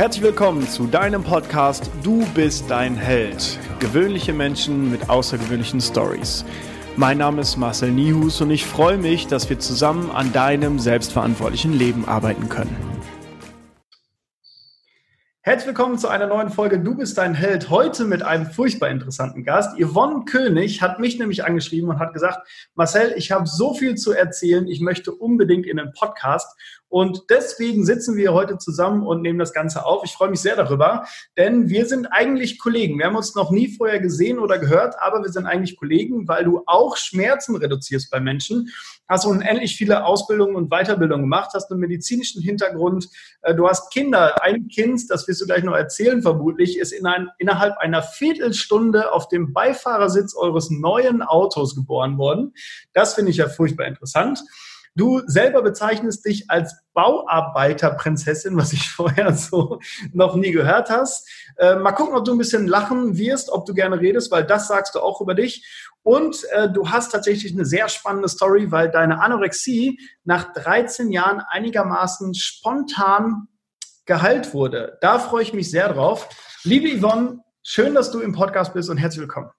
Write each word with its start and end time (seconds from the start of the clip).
Herzlich 0.00 0.24
willkommen 0.24 0.66
zu 0.66 0.86
deinem 0.86 1.22
Podcast 1.22 1.90
Du 2.02 2.24
bist 2.34 2.70
dein 2.70 2.96
Held. 2.96 3.58
Gewöhnliche 3.80 4.32
Menschen 4.32 4.90
mit 4.90 5.10
außergewöhnlichen 5.10 5.78
Stories. 5.82 6.42
Mein 6.96 7.18
Name 7.18 7.42
ist 7.42 7.58
Marcel 7.58 7.90
Nihus 7.90 8.40
und 8.40 8.50
ich 8.50 8.64
freue 8.64 8.96
mich, 8.96 9.26
dass 9.26 9.50
wir 9.50 9.58
zusammen 9.58 10.10
an 10.10 10.32
deinem 10.32 10.78
selbstverantwortlichen 10.78 11.74
Leben 11.74 12.08
arbeiten 12.08 12.48
können. 12.48 12.74
Herzlich 15.42 15.68
willkommen 15.68 15.98
zu 15.98 16.08
einer 16.08 16.26
neuen 16.26 16.48
Folge 16.48 16.80
Du 16.80 16.94
bist 16.94 17.18
dein 17.18 17.34
Held. 17.34 17.68
Heute 17.68 18.04
mit 18.04 18.22
einem 18.22 18.46
furchtbar 18.46 18.88
interessanten 18.88 19.44
Gast. 19.44 19.78
Yvonne 19.78 20.24
König 20.24 20.80
hat 20.80 20.98
mich 20.98 21.18
nämlich 21.18 21.44
angeschrieben 21.44 21.90
und 21.90 21.98
hat 21.98 22.14
gesagt, 22.14 22.46
Marcel, 22.74 23.12
ich 23.16 23.32
habe 23.32 23.46
so 23.46 23.74
viel 23.74 23.96
zu 23.96 24.12
erzählen, 24.12 24.66
ich 24.66 24.80
möchte 24.80 25.12
unbedingt 25.12 25.66
in 25.66 25.76
den 25.76 25.92
Podcast. 25.92 26.56
Und 26.90 27.22
deswegen 27.30 27.86
sitzen 27.86 28.16
wir 28.16 28.32
heute 28.32 28.58
zusammen 28.58 29.06
und 29.06 29.22
nehmen 29.22 29.38
das 29.38 29.52
Ganze 29.52 29.86
auf. 29.86 30.02
Ich 30.04 30.12
freue 30.12 30.28
mich 30.28 30.40
sehr 30.40 30.56
darüber, 30.56 31.06
denn 31.38 31.68
wir 31.68 31.86
sind 31.86 32.06
eigentlich 32.06 32.58
Kollegen. 32.58 32.98
Wir 32.98 33.06
haben 33.06 33.14
uns 33.14 33.36
noch 33.36 33.52
nie 33.52 33.68
vorher 33.68 34.00
gesehen 34.00 34.40
oder 34.40 34.58
gehört, 34.58 34.96
aber 35.00 35.22
wir 35.22 35.30
sind 35.30 35.46
eigentlich 35.46 35.76
Kollegen, 35.76 36.26
weil 36.26 36.44
du 36.44 36.64
auch 36.66 36.96
Schmerzen 36.96 37.54
reduzierst 37.54 38.10
bei 38.10 38.18
Menschen. 38.18 38.70
Hast 39.08 39.24
unendlich 39.24 39.76
viele 39.76 40.04
Ausbildungen 40.04 40.56
und 40.56 40.68
Weiterbildungen 40.68 41.22
gemacht, 41.22 41.50
hast 41.54 41.70
einen 41.70 41.80
medizinischen 41.80 42.42
Hintergrund. 42.42 43.08
Äh, 43.42 43.54
du 43.54 43.68
hast 43.68 43.92
Kinder. 43.92 44.42
Ein 44.42 44.66
Kind, 44.66 45.08
das 45.10 45.28
wirst 45.28 45.40
du 45.40 45.46
gleich 45.46 45.62
noch 45.62 45.76
erzählen 45.76 46.22
vermutlich, 46.22 46.76
ist 46.76 46.92
in 46.92 47.06
ein, 47.06 47.28
innerhalb 47.38 47.78
einer 47.78 48.02
Viertelstunde 48.02 49.12
auf 49.12 49.28
dem 49.28 49.52
Beifahrersitz 49.52 50.34
eures 50.34 50.70
neuen 50.70 51.22
Autos 51.22 51.76
geboren 51.76 52.18
worden. 52.18 52.52
Das 52.94 53.14
finde 53.14 53.30
ich 53.30 53.36
ja 53.36 53.48
furchtbar 53.48 53.86
interessant. 53.86 54.42
Du 54.96 55.22
selber 55.26 55.62
bezeichnest 55.62 56.24
dich 56.26 56.50
als 56.50 56.74
Bauarbeiterprinzessin, 56.94 58.56
was 58.56 58.72
ich 58.72 58.90
vorher 58.90 59.34
so 59.34 59.78
noch 60.12 60.34
nie 60.34 60.50
gehört 60.50 60.90
hast. 60.90 61.28
Äh, 61.56 61.76
mal 61.76 61.92
gucken, 61.92 62.16
ob 62.16 62.24
du 62.24 62.32
ein 62.32 62.38
bisschen 62.38 62.66
lachen 62.66 63.16
wirst, 63.16 63.50
ob 63.50 63.66
du 63.66 63.74
gerne 63.74 64.00
redest, 64.00 64.30
weil 64.30 64.44
das 64.44 64.68
sagst 64.68 64.94
du 64.94 65.00
auch 65.00 65.20
über 65.20 65.34
dich. 65.34 65.64
Und 66.02 66.44
äh, 66.50 66.68
du 66.70 66.90
hast 66.90 67.12
tatsächlich 67.12 67.52
eine 67.52 67.64
sehr 67.64 67.88
spannende 67.88 68.28
Story, 68.28 68.70
weil 68.72 68.90
deine 68.90 69.20
Anorexie 69.20 70.00
nach 70.24 70.52
13 70.52 71.12
Jahren 71.12 71.40
einigermaßen 71.40 72.34
spontan 72.34 73.48
geheilt 74.06 74.54
wurde. 74.54 74.98
Da 75.02 75.18
freue 75.18 75.42
ich 75.42 75.52
mich 75.52 75.70
sehr 75.70 75.92
drauf. 75.92 76.28
Liebe 76.64 76.98
Yvonne, 76.98 77.40
schön, 77.62 77.94
dass 77.94 78.10
du 78.10 78.20
im 78.20 78.32
Podcast 78.32 78.74
bist 78.74 78.90
und 78.90 78.96
herzlich 78.96 79.20
willkommen. 79.20 79.50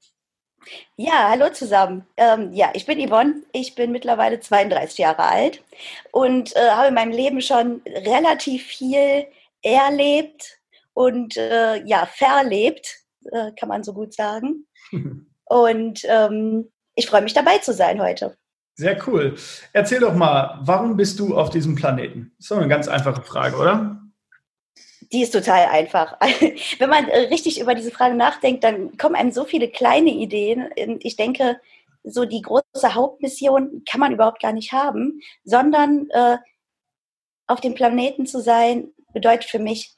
Ja, 0.96 1.30
hallo 1.30 1.50
zusammen. 1.52 2.06
Ähm, 2.18 2.54
ja, 2.54 2.70
ich 2.74 2.86
bin 2.86 3.00
Yvonne. 3.00 3.42
Ich 3.52 3.76
bin 3.76 3.92
mittlerweile 3.92 4.40
32 4.40 5.00
Jahre 5.00 5.24
alt 5.24 5.64
und 6.12 6.56
äh, 6.56 6.70
habe 6.72 6.90
in 6.90 6.94
meinem 6.94 7.12
Leben 7.12 7.42
schon 7.42 7.82
relativ 7.86 8.66
viel 8.66 9.26
erlebt 9.62 10.60
und 10.94 11.38
äh, 11.38 11.84
ja, 11.86 12.06
verlebt, 12.06 13.00
äh, 13.32 13.52
kann 13.60 13.70
man 13.70 13.84
so 13.84 13.94
gut 13.94 14.14
sagen. 14.14 14.68
und 15.46 16.02
ähm, 16.06 16.72
ich 16.96 17.08
freue 17.08 17.22
mich 17.22 17.34
dabei 17.34 17.58
zu 17.60 17.74
sein 17.74 18.02
heute. 18.02 18.36
Sehr 18.76 18.98
cool. 19.08 19.36
Erzähl 19.74 20.00
doch 20.00 20.16
mal, 20.16 20.60
warum 20.64 20.96
bist 20.96 21.20
du 21.20 21.38
auf 21.38 21.50
diesem 21.50 21.76
Planeten? 21.76 22.32
Das 22.38 22.46
ist 22.46 22.52
doch 22.52 22.58
eine 22.58 22.68
ganz 22.68 22.88
einfache 22.88 23.22
Frage, 23.22 23.58
oder? 23.58 24.01
Die 25.12 25.22
ist 25.22 25.32
total 25.32 25.66
einfach. 25.66 26.18
Wenn 26.80 26.90
man 26.90 27.08
äh, 27.08 27.20
richtig 27.28 27.60
über 27.60 27.76
diese 27.76 27.92
Frage 27.92 28.16
nachdenkt, 28.16 28.64
dann 28.64 28.98
kommen 28.98 29.16
einem 29.16 29.32
so 29.32 29.46
viele 29.46 29.68
kleine 29.70 30.12
Ideen. 30.12 30.70
Ich 31.00 31.16
denke, 31.16 31.60
so 32.04 32.26
die 32.26 32.42
große 32.42 32.96
Hauptmission 32.96 33.84
kann 33.90 34.00
man 34.00 34.14
überhaupt 34.14 34.42
gar 34.42 34.54
nicht 34.54 34.72
haben, 34.72 35.22
sondern 35.44 36.10
äh, 36.12 36.38
auf 37.48 37.62
dem 37.62 37.76
Planeten 37.76 38.26
zu 38.26 38.40
sein, 38.40 38.90
bedeutet 39.14 39.50
für 39.50 39.60
mich, 39.60 39.96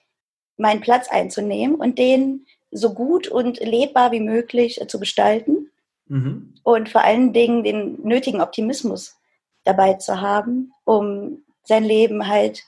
meinen 0.57 0.81
Platz 0.81 1.07
einzunehmen 1.09 1.75
und 1.75 1.97
den 1.97 2.45
so 2.71 2.93
gut 2.93 3.27
und 3.27 3.59
lebbar 3.59 4.11
wie 4.11 4.19
möglich 4.19 4.81
äh, 4.81 4.87
zu 4.87 4.99
gestalten. 4.99 5.71
Mhm. 6.07 6.55
Und 6.63 6.89
vor 6.89 7.03
allen 7.03 7.33
Dingen 7.33 7.63
den 7.63 8.01
nötigen 8.03 8.41
Optimismus 8.41 9.15
dabei 9.63 9.95
zu 9.95 10.21
haben, 10.21 10.73
um 10.83 11.43
sein 11.63 11.83
Leben 11.83 12.27
halt 12.27 12.63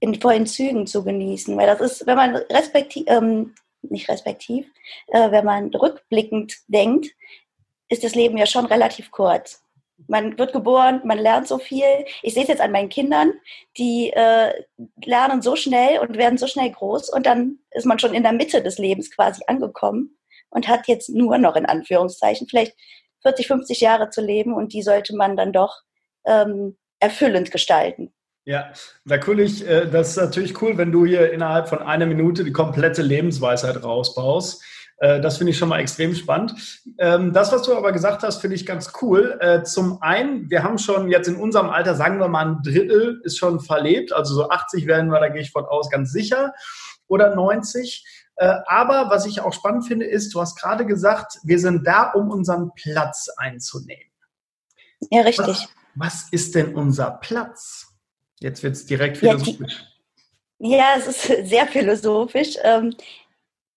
in 0.00 0.20
vollen 0.20 0.46
Zügen 0.46 0.86
zu 0.86 1.04
genießen. 1.04 1.56
Weil 1.56 1.66
das 1.66 1.80
ist, 1.80 2.06
wenn 2.06 2.16
man 2.16 2.36
respektiv, 2.36 3.04
ähm, 3.06 3.54
nicht 3.82 4.08
respektiv, 4.08 4.66
äh, 5.08 5.30
wenn 5.30 5.44
man 5.44 5.74
rückblickend 5.74 6.56
denkt, 6.68 7.08
ist 7.88 8.04
das 8.04 8.14
Leben 8.14 8.36
ja 8.36 8.46
schon 8.46 8.66
relativ 8.66 9.10
kurz. 9.10 9.62
Man 10.08 10.38
wird 10.38 10.52
geboren, 10.52 11.00
man 11.04 11.18
lernt 11.18 11.48
so 11.48 11.58
viel. 11.58 12.04
Ich 12.22 12.34
sehe 12.34 12.42
es 12.42 12.48
jetzt 12.48 12.60
an 12.60 12.72
meinen 12.72 12.90
Kindern, 12.90 13.32
die 13.78 14.12
äh, 14.12 14.52
lernen 15.02 15.40
so 15.40 15.56
schnell 15.56 16.00
und 16.00 16.18
werden 16.18 16.36
so 16.36 16.46
schnell 16.46 16.70
groß 16.70 17.10
und 17.10 17.24
dann 17.24 17.60
ist 17.70 17.86
man 17.86 17.98
schon 17.98 18.12
in 18.12 18.22
der 18.22 18.32
Mitte 18.32 18.62
des 18.62 18.78
Lebens 18.78 19.10
quasi 19.10 19.42
angekommen 19.46 20.18
und 20.50 20.68
hat 20.68 20.86
jetzt 20.86 21.08
nur 21.08 21.38
noch 21.38 21.56
in 21.56 21.64
Anführungszeichen 21.64 22.46
vielleicht 22.46 22.76
40, 23.22 23.46
50 23.46 23.80
Jahre 23.80 24.10
zu 24.10 24.20
leben 24.20 24.52
und 24.52 24.74
die 24.74 24.82
sollte 24.82 25.16
man 25.16 25.36
dann 25.36 25.52
doch 25.52 25.80
ähm, 26.26 26.76
erfüllend 27.00 27.50
gestalten. 27.50 28.12
Ja, 28.46 28.72
natürlich, 29.04 29.66
äh, 29.66 29.90
das 29.90 30.10
ist 30.10 30.16
natürlich 30.18 30.62
cool, 30.62 30.78
wenn 30.78 30.92
du 30.92 31.04
hier 31.04 31.32
innerhalb 31.32 31.68
von 31.68 31.80
einer 31.80 32.06
Minute 32.06 32.44
die 32.44 32.52
komplette 32.52 33.02
Lebensweisheit 33.02 33.82
rausbaust. 33.82 34.62
Äh, 34.98 35.20
das 35.20 35.38
finde 35.38 35.50
ich 35.50 35.58
schon 35.58 35.68
mal 35.68 35.80
extrem 35.80 36.14
spannend. 36.14 36.54
Ähm, 36.98 37.32
das, 37.32 37.50
was 37.50 37.62
du 37.62 37.76
aber 37.76 37.90
gesagt 37.90 38.22
hast, 38.22 38.40
finde 38.40 38.54
ich 38.54 38.64
ganz 38.64 38.92
cool. 39.02 39.36
Äh, 39.40 39.64
zum 39.64 40.00
einen, 40.00 40.48
wir 40.48 40.62
haben 40.62 40.78
schon 40.78 41.10
jetzt 41.10 41.26
in 41.26 41.34
unserem 41.34 41.70
Alter, 41.70 41.96
sagen 41.96 42.20
wir 42.20 42.28
mal, 42.28 42.46
ein 42.46 42.62
Drittel 42.62 43.20
ist 43.24 43.36
schon 43.36 43.58
verlebt. 43.58 44.12
Also 44.12 44.36
so 44.36 44.48
80 44.48 44.86
werden 44.86 45.10
wir, 45.10 45.18
da 45.18 45.28
gehe 45.28 45.42
ich 45.42 45.50
von 45.50 45.64
aus, 45.64 45.90
ganz 45.90 46.12
sicher. 46.12 46.54
Oder 47.08 47.34
90. 47.34 48.04
Aber 48.38 49.08
was 49.08 49.24
ich 49.24 49.40
auch 49.40 49.54
spannend 49.54 49.86
finde, 49.86 50.04
ist, 50.04 50.34
du 50.34 50.42
hast 50.42 50.60
gerade 50.60 50.84
gesagt, 50.84 51.38
wir 51.42 51.58
sind 51.58 51.86
da, 51.86 52.10
um 52.10 52.30
unseren 52.30 52.70
Platz 52.74 53.28
einzunehmen. 53.38 54.12
Ja, 55.10 55.22
richtig. 55.22 55.46
Was, 55.46 55.68
was 55.94 56.28
ist 56.32 56.54
denn 56.54 56.74
unser 56.74 57.12
Platz? 57.12 57.85
Jetzt 58.40 58.62
wird 58.62 58.74
es 58.74 58.86
direkt 58.86 59.18
philosophisch. 59.18 59.84
Ja, 60.58 60.94
es 60.96 61.06
ist 61.06 61.22
sehr 61.48 61.66
philosophisch. 61.66 62.56
Ähm, 62.62 62.94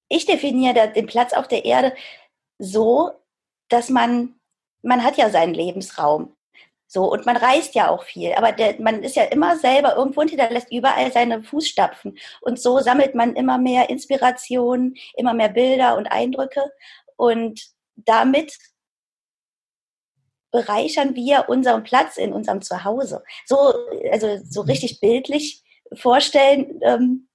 ich 0.10 0.26
definiere 0.26 0.92
den 0.92 1.06
Platz 1.06 1.34
auf 1.34 1.48
der 1.48 1.66
Erde 1.66 1.94
so, 2.58 3.12
dass 3.70 3.90
man, 3.90 4.36
man 4.82 5.04
hat 5.04 5.18
ja 5.18 5.30
seinen 5.30 5.54
Lebensraum. 5.54 6.36
So, 6.92 7.04
und 7.12 7.28
man 7.28 7.38
reist 7.38 7.76
ja 7.76 7.90
auch 7.90 8.04
viel, 8.04 8.34
aber 8.34 8.52
der, 8.52 8.82
man 8.82 9.04
ist 9.04 9.16
ja 9.16 9.24
immer 9.26 9.58
selber 9.60 9.96
irgendwo 9.96 10.22
und 10.22 10.30
hinterlässt 10.30 10.72
überall 10.72 11.12
seine 11.12 11.44
Fußstapfen. 11.44 12.18
Und 12.42 12.60
so 12.60 12.80
sammelt 12.80 13.14
man 13.14 13.36
immer 13.36 13.60
mehr 13.60 13.92
Inspiration, 13.92 14.96
immer 15.16 15.36
mehr 15.36 15.50
Bilder 15.50 15.98
und 15.98 16.08
Eindrücke. 16.08 16.64
Und 17.16 17.62
damit 17.96 18.58
bereichern 20.52 21.16
wir 21.16 21.46
unseren 21.48 21.84
Platz 21.84 22.18
in 22.18 22.34
unserem 22.34 22.62
Zuhause. 22.62 23.24
So, 23.46 23.58
also 24.12 24.40
so 24.44 24.62
richtig 24.62 25.00
bildlich 25.00 25.64
vorstellen 25.94 26.80
ähm, 26.84 27.28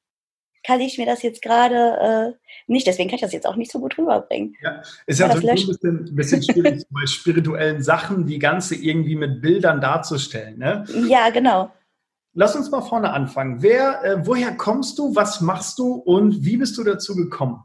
kann 0.67 0.81
ich 0.81 0.99
mir 0.99 1.07
das 1.07 1.23
jetzt 1.23 1.43
gerade 1.43 2.37
äh, 2.37 2.53
nicht. 2.67 2.87
Deswegen 2.87 3.09
kann 3.09 3.17
ich 3.17 3.21
das 3.21 3.33
jetzt 3.33 3.47
auch 3.47 3.57
nicht 3.57 3.71
so 3.71 3.79
gut 3.79 3.97
rüberbringen. 3.99 4.57
Ja, 4.63 4.83
ist 5.07 5.21
ja 5.21 5.29
so 5.29 5.47
ein 5.47 5.55
bisschen, 5.55 6.05
ein 6.07 6.15
bisschen 6.15 6.43
schwierig, 6.43 6.85
bei 6.91 7.07
spirituellen 7.07 7.83
Sachen 7.83 8.27
die 8.27 8.39
ganze 8.39 8.75
irgendwie 8.75 9.17
mit 9.17 9.43
Bildern 9.43 9.81
darzustellen. 9.81 10.59
Ne? 10.59 10.85
Ja, 11.09 11.31
genau. 11.31 11.71
Lass 12.33 12.57
uns 12.57 12.71
mal 12.71 12.81
vorne 12.81 13.13
anfangen. 13.13 13.63
Wer, 13.63 14.03
äh, 14.03 14.27
woher 14.27 14.57
kommst 14.57 14.99
du, 14.99 15.15
was 15.15 15.41
machst 15.41 15.79
du 15.79 15.95
und 15.95 16.45
wie 16.45 16.57
bist 16.57 16.77
du 16.79 16.83
dazu 16.83 17.15
gekommen? 17.15 17.63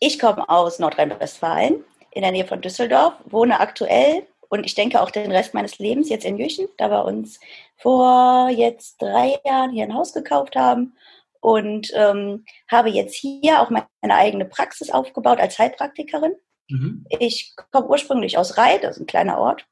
Ich 0.00 0.18
komme 0.18 0.48
aus 0.48 0.78
Nordrhein-Westfalen 0.78 1.84
in 2.12 2.22
der 2.22 2.32
Nähe 2.32 2.46
von 2.46 2.60
Düsseldorf, 2.60 3.14
wohne 3.24 3.60
aktuell 3.60 4.26
und 4.48 4.64
ich 4.64 4.74
denke 4.74 5.00
auch 5.00 5.10
den 5.10 5.30
Rest 5.30 5.54
meines 5.54 5.78
Lebens 5.78 6.08
jetzt 6.08 6.24
in 6.24 6.38
Jüchen, 6.38 6.68
da 6.78 6.90
wir 6.90 7.04
uns 7.04 7.38
vor 7.76 8.48
jetzt 8.50 9.00
drei 9.00 9.38
Jahren 9.44 9.70
hier 9.70 9.84
ein 9.84 9.94
Haus 9.94 10.12
gekauft 10.12 10.56
haben 10.56 10.96
und 11.40 11.92
ähm, 11.94 12.44
habe 12.70 12.88
jetzt 12.88 13.14
hier 13.14 13.60
auch 13.60 13.70
meine 13.70 13.88
eigene 14.02 14.44
Praxis 14.44 14.90
aufgebaut 14.90 15.38
als 15.38 15.58
Heilpraktikerin. 15.58 16.34
Mhm. 16.68 17.04
Ich 17.18 17.54
komme 17.70 17.88
ursprünglich 17.88 18.38
aus 18.38 18.56
Reit, 18.58 18.84
das 18.84 18.96
ist 18.96 19.02
ein 19.02 19.06
kleiner 19.06 19.38
Ort, 19.38 19.66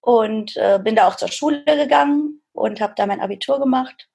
und 0.00 0.56
äh, 0.56 0.78
bin 0.82 0.96
da 0.96 1.08
auch 1.08 1.16
zur 1.16 1.28
Schule 1.28 1.64
gegangen 1.64 2.42
und 2.52 2.80
habe 2.80 2.94
da 2.96 3.06
mein 3.06 3.20
Abitur 3.20 3.58
gemacht 3.58 4.08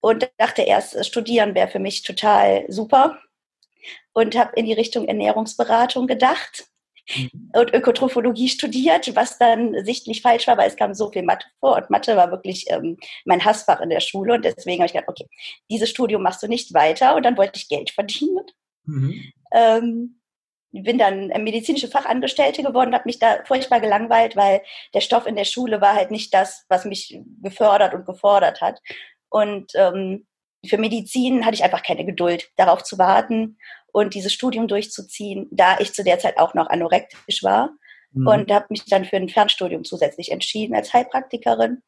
und 0.00 0.30
dachte 0.36 0.62
erst, 0.62 1.04
studieren 1.06 1.54
wäre 1.54 1.68
für 1.68 1.78
mich 1.78 2.02
total 2.02 2.64
super 2.68 3.18
und 4.12 4.36
habe 4.36 4.52
in 4.56 4.66
die 4.66 4.72
Richtung 4.72 5.06
Ernährungsberatung 5.06 6.06
gedacht 6.06 6.66
Mhm. 7.14 7.50
und 7.54 7.72
Ökotrophologie 7.72 8.48
studiert, 8.48 9.14
was 9.14 9.38
dann 9.38 9.84
sichtlich 9.84 10.22
falsch 10.22 10.46
war, 10.46 10.56
weil 10.56 10.68
es 10.68 10.76
kam 10.76 10.94
so 10.94 11.10
viel 11.10 11.22
Mathe 11.22 11.46
vor 11.60 11.76
und 11.76 11.90
Mathe 11.90 12.16
war 12.16 12.30
wirklich 12.30 12.66
ähm, 12.68 12.96
mein 13.24 13.44
Hassfach 13.44 13.80
in 13.80 13.90
der 13.90 14.00
Schule 14.00 14.34
und 14.34 14.44
deswegen 14.44 14.80
habe 14.80 14.86
ich 14.86 14.92
gedacht, 14.92 15.08
okay, 15.08 15.26
dieses 15.70 15.90
Studium 15.90 16.22
machst 16.22 16.42
du 16.42 16.48
nicht 16.48 16.74
weiter 16.74 17.14
und 17.14 17.24
dann 17.24 17.36
wollte 17.36 17.58
ich 17.58 17.68
Geld 17.68 17.90
verdienen. 17.90 18.44
Mhm. 18.84 19.32
Ähm, 19.52 20.20
bin 20.72 20.98
dann 20.98 21.28
medizinische 21.28 21.88
Fachangestellte 21.88 22.62
geworden, 22.62 22.92
habe 22.92 23.04
mich 23.06 23.18
da 23.18 23.38
furchtbar 23.46 23.80
gelangweilt, 23.80 24.36
weil 24.36 24.62
der 24.92 25.00
Stoff 25.00 25.26
in 25.26 25.36
der 25.36 25.44
Schule 25.44 25.80
war 25.80 25.94
halt 25.94 26.10
nicht 26.10 26.34
das, 26.34 26.66
was 26.68 26.84
mich 26.84 27.18
gefördert 27.40 27.94
und 27.94 28.04
gefordert 28.04 28.60
hat. 28.60 28.80
Und 29.30 29.72
ähm, 29.74 30.26
für 30.66 30.78
Medizin 30.78 31.44
hatte 31.44 31.54
ich 31.54 31.64
einfach 31.64 31.82
keine 31.82 32.04
Geduld, 32.04 32.50
darauf 32.56 32.82
zu 32.82 32.98
warten 32.98 33.58
und 33.92 34.14
dieses 34.14 34.32
Studium 34.32 34.68
durchzuziehen, 34.68 35.48
da 35.50 35.78
ich 35.78 35.92
zu 35.92 36.04
der 36.04 36.18
Zeit 36.18 36.38
auch 36.38 36.54
noch 36.54 36.68
anorektisch 36.68 37.42
war. 37.42 37.70
Mhm. 38.12 38.26
Und 38.26 38.52
habe 38.52 38.66
mich 38.70 38.84
dann 38.84 39.04
für 39.04 39.16
ein 39.16 39.28
Fernstudium 39.28 39.84
zusätzlich 39.84 40.30
entschieden 40.30 40.74
als 40.74 40.92
Heilpraktikerin 40.92 41.82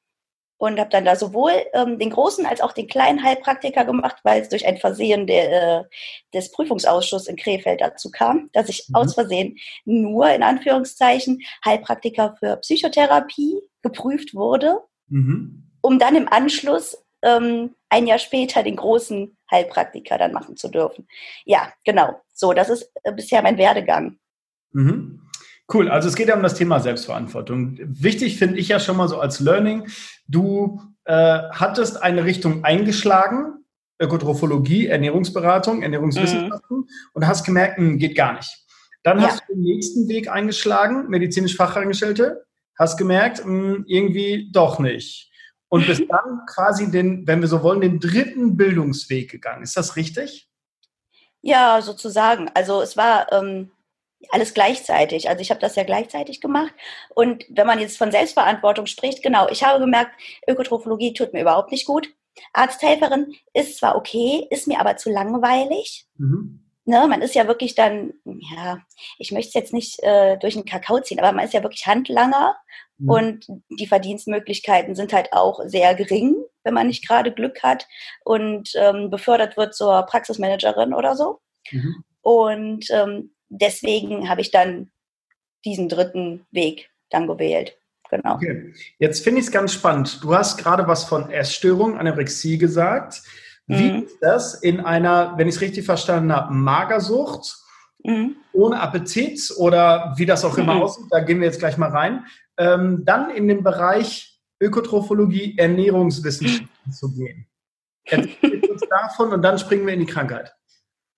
und 0.59 0.79
habe 0.79 0.91
dann 0.91 1.05
da 1.05 1.17
sowohl 1.17 1.53
ähm, 1.73 1.99
den 1.99 2.11
großen 2.11 2.45
als 2.45 2.61
auch 2.61 2.73
den 2.73 2.89
kleinen 2.89 3.23
Heilpraktiker 3.23 3.85
gemacht, 3.85 4.17
weil 4.25 4.43
es 4.43 4.49
durch 4.49 4.67
ein 4.67 4.77
Versehen 4.77 5.27
der, 5.27 5.81
äh, 5.81 5.85
des 6.35 6.51
Prüfungsausschusses 6.51 7.29
in 7.29 7.37
Krefeld 7.37 7.81
dazu 7.81 8.11
kam, 8.11 8.51
dass 8.53 8.69
ich 8.69 8.89
mhm. 8.89 8.97
aus 8.97 9.15
Versehen 9.15 9.57
nur 9.85 10.29
in 10.31 10.43
Anführungszeichen 10.43 11.41
Heilpraktiker 11.65 12.37
für 12.39 12.57
Psychotherapie 12.57 13.61
geprüft 13.83 14.35
wurde, 14.35 14.81
mhm. 15.07 15.71
um 15.81 15.99
dann 15.99 16.17
im 16.17 16.29
Anschluss 16.29 16.97
ähm, 17.23 17.75
ein 17.89 18.07
Jahr 18.07 18.19
später 18.19 18.63
den 18.63 18.77
großen 18.77 19.37
Heilpraktiker 19.51 20.19
dann 20.19 20.33
machen 20.33 20.57
zu 20.57 20.69
dürfen. 20.69 21.07
Ja, 21.45 21.73
genau. 21.85 22.21
So, 22.33 22.53
das 22.53 22.69
ist 22.69 22.91
äh, 23.03 23.13
bisher 23.13 23.43
mein 23.43 23.59
Werdegang. 23.59 24.19
Mhm. 24.73 25.23
Cool, 25.73 25.91
also 25.91 26.09
es 26.09 26.17
geht 26.17 26.29
ja 26.29 26.37
um 26.37 26.43
das 26.43 26.55
Thema 26.55 26.81
Selbstverantwortung. 26.81 27.79
Wichtig 27.79 28.39
finde 28.39 28.59
ich 28.59 28.69
ja 28.69 28.81
schon 28.81 28.97
mal 28.97 29.09
so 29.09 29.21
als 29.21 29.39
Learning, 29.41 29.87
du 30.27 30.81
äh, 31.05 31.13
hattest 31.51 32.03
eine 32.03 32.25
Richtung 32.25 32.65
eingeschlagen, 32.65 33.65
Ökotrophologie, 34.01 34.87
Ernährungsberatung, 34.87 35.83
Ernährungswissenschaften 35.83 36.79
mhm. 36.79 36.89
und 37.13 37.27
hast 37.27 37.45
gemerkt, 37.45 37.79
mh, 37.79 37.87
hm, 37.87 37.99
geht 37.99 38.17
gar 38.17 38.35
nicht. 38.35 38.51
Dann 39.03 39.21
ja. 39.21 39.29
hast 39.29 39.43
du 39.49 39.55
den 39.55 39.63
nächsten 39.63 40.09
Weg 40.09 40.31
eingeschlagen, 40.31 41.09
medizinisch 41.09 41.57
Fachangestellte, 41.57 42.47
hast 42.79 42.97
gemerkt, 42.97 43.45
mh, 43.45 43.75
hm, 43.75 43.85
irgendwie 43.87 44.51
doch 44.53 44.79
nicht. 44.79 45.28
Und 45.69 45.87
bist 45.87 46.05
dann 46.09 46.47
quasi 46.47 46.91
den, 46.91 47.27
wenn 47.27 47.41
wir 47.41 47.49
so 47.49 47.63
wollen, 47.63 47.81
den 47.81 48.01
dritten 48.01 48.57
Bildungsweg 48.57 49.31
gegangen. 49.31 49.63
Ist 49.63 49.77
das 49.77 49.97
richtig? 49.97 50.49
Ja, 51.43 51.83
sozusagen. 51.83 52.51
Also 52.55 52.81
es 52.81 52.97
war 52.97 53.31
ähm, 53.33 53.71
alles 54.31 54.55
gleichzeitig. 54.55 55.29
Also 55.29 55.43
ich 55.43 55.51
habe 55.51 55.61
das 55.61 55.77
ja 55.77 55.85
gleichzeitig 55.85 56.41
gemacht. 56.41 56.73
Und 57.15 57.45
wenn 57.51 57.67
man 57.67 57.79
jetzt 57.79 57.99
von 57.99 58.11
Selbstverantwortung 58.11 58.87
spricht, 58.87 59.23
genau, 59.23 59.49
ich 59.49 59.63
habe 59.63 59.81
gemerkt, 59.81 60.13
Ökotrophologie 60.49 61.13
tut 61.13 61.33
mir 61.33 61.43
überhaupt 61.43 61.71
nicht 61.71 61.87
gut. 61.87 62.09
Arzthelferin 62.53 63.35
ist 63.53 63.79
zwar 63.79 63.97
okay, 63.97 64.47
ist 64.51 64.69
mir 64.69 64.81
aber 64.81 64.97
zu 64.97 65.11
langweilig. 65.11 66.07
Mhm. 66.17 66.68
Ne, 66.89 67.07
man 67.07 67.21
ist 67.21 67.35
ja 67.35 67.47
wirklich 67.47 67.75
dann, 67.75 68.15
ja, 68.25 68.79
ich 69.19 69.31
möchte 69.31 69.49
es 69.49 69.55
jetzt 69.55 69.75
nicht 69.75 70.03
äh, 70.03 70.39
durch 70.39 70.55
den 70.55 70.65
Kakao 70.65 71.01
ziehen, 71.01 71.19
aber 71.19 71.33
man 71.33 71.45
ist 71.45 71.53
ja 71.53 71.63
wirklich 71.63 71.87
Handlanger 71.87 72.57
mhm. 72.97 73.11
und 73.11 73.47
die 73.79 73.87
Verdienstmöglichkeiten 73.87 74.95
sind 74.95 75.13
halt 75.13 75.35
auch 75.35 75.61
sehr 75.67 75.95
gering, 75.95 76.35
wenn 76.65 76.73
man 76.73 76.87
nicht 76.87 77.07
gerade 77.07 77.31
Glück 77.31 77.63
hat 77.63 77.87
und 78.25 78.71
ähm, 78.75 79.11
befördert 79.11 79.59
wird 79.59 79.75
zur 79.75 80.01
Praxismanagerin 80.05 80.95
oder 80.95 81.15
so. 81.15 81.41
Mhm. 81.71 82.05
Und 82.23 82.87
ähm, 82.91 83.35
deswegen 83.51 84.31
habe 84.31 84.41
ich 84.41 84.51
dann 84.51 84.91
diesen 85.67 85.91
dritten 85.91 86.47
Weg 86.53 86.89
dann 87.11 87.27
gewählt. 87.27 87.77
Genau. 88.09 88.37
Okay. 88.37 88.73
Jetzt 88.99 89.23
finde 89.25 89.41
ich 89.41 89.47
es 89.49 89.53
ganz 89.53 89.75
spannend. 89.75 90.25
Du 90.25 90.35
hast 90.35 90.57
gerade 90.57 90.87
was 90.87 91.05
von 91.05 91.29
Essstörung, 91.29 91.99
Anorexie 91.99 92.57
gesagt. 92.57 93.21
Wie 93.69 93.93
mhm. 93.93 94.03
ist 94.05 94.19
das 94.23 94.55
in 94.55 94.81
einer, 94.81 95.35
wenn 95.37 95.47
ich 95.47 95.57
es 95.57 95.61
richtig 95.61 95.85
verstanden 95.85 96.33
habe, 96.33 96.55
Magersucht, 96.55 97.57
mhm. 98.03 98.37
ohne 98.53 98.81
Appetit 98.81 99.53
oder 99.59 100.15
wie 100.17 100.27
das 100.27 100.45
auch 100.45 100.57
immer 100.57 100.75
mhm. 100.75 100.83
aussieht, 100.83 101.07
da 101.11 101.21
gehen 101.21 101.41
wir 101.41 101.47
jetzt 101.47 101.59
gleich 101.59 101.77
mal 101.77 101.91
rein, 101.91 102.25
ähm, 102.57 103.05
dann 103.05 103.31
in 103.31 103.47
den 103.47 103.63
Bereich 103.63 104.41
Ökotrophologie, 104.61 105.57
Ernährungswissenschaften 105.57 106.93
zu 106.93 107.15
gehen. 107.15 107.47
Erzähl 108.05 108.63
uns 108.71 108.83
davon 108.91 109.33
und 109.33 109.43
dann 109.43 109.59
springen 109.59 109.87
wir 109.87 109.95
in 109.95 110.01
die 110.01 110.07
Krankheit. 110.07 110.53